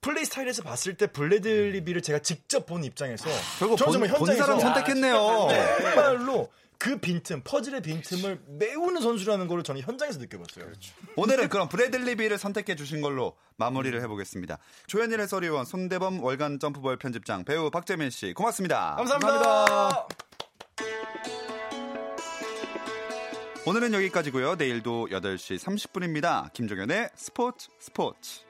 플레이 0.00 0.24
스타일에서 0.24 0.62
봤을 0.62 0.94
때 0.96 1.06
브래들리 1.06 1.48
빌을 1.48 2.02
제가 2.02 2.20
직접 2.20 2.66
본 2.66 2.84
입장에서 2.84 3.28
결국 3.58 3.76
본, 3.76 4.08
본 4.08 4.36
사람 4.36 4.60
선택했네요. 4.60 5.48
정말로 5.82 6.50
그 6.78 6.98
빈틈, 6.98 7.42
퍼즐의 7.42 7.82
빈틈을 7.82 8.40
메우는 8.46 9.00
선수라는 9.00 9.48
걸 9.48 9.62
저는 9.62 9.80
현장에서 9.80 10.18
느껴봤어요. 10.18 10.66
그렇죠. 10.66 10.92
오늘은 11.16 11.48
그럼 11.48 11.68
브래들리비를 11.68 12.38
선택해 12.38 12.76
주신 12.76 13.00
걸로 13.00 13.34
마무리를 13.56 13.98
해보겠습니다. 14.02 14.58
조현일 14.86 15.20
해설위원, 15.20 15.64
손대범 15.64 16.22
월간 16.22 16.58
점프볼 16.58 16.98
편집장, 16.98 17.44
배우 17.44 17.70
박재민 17.70 18.10
씨, 18.10 18.34
고맙습니다. 18.34 18.96
감사합니다. 18.96 19.64
감사합니다. 19.64 20.08
오늘은 23.68 23.94
여기까지고요. 23.94 24.54
내일도 24.54 25.08
8시 25.10 25.58
30분입니다. 25.58 26.52
김종현의 26.52 27.10
스포츠 27.16 27.68
스포츠. 27.80 28.42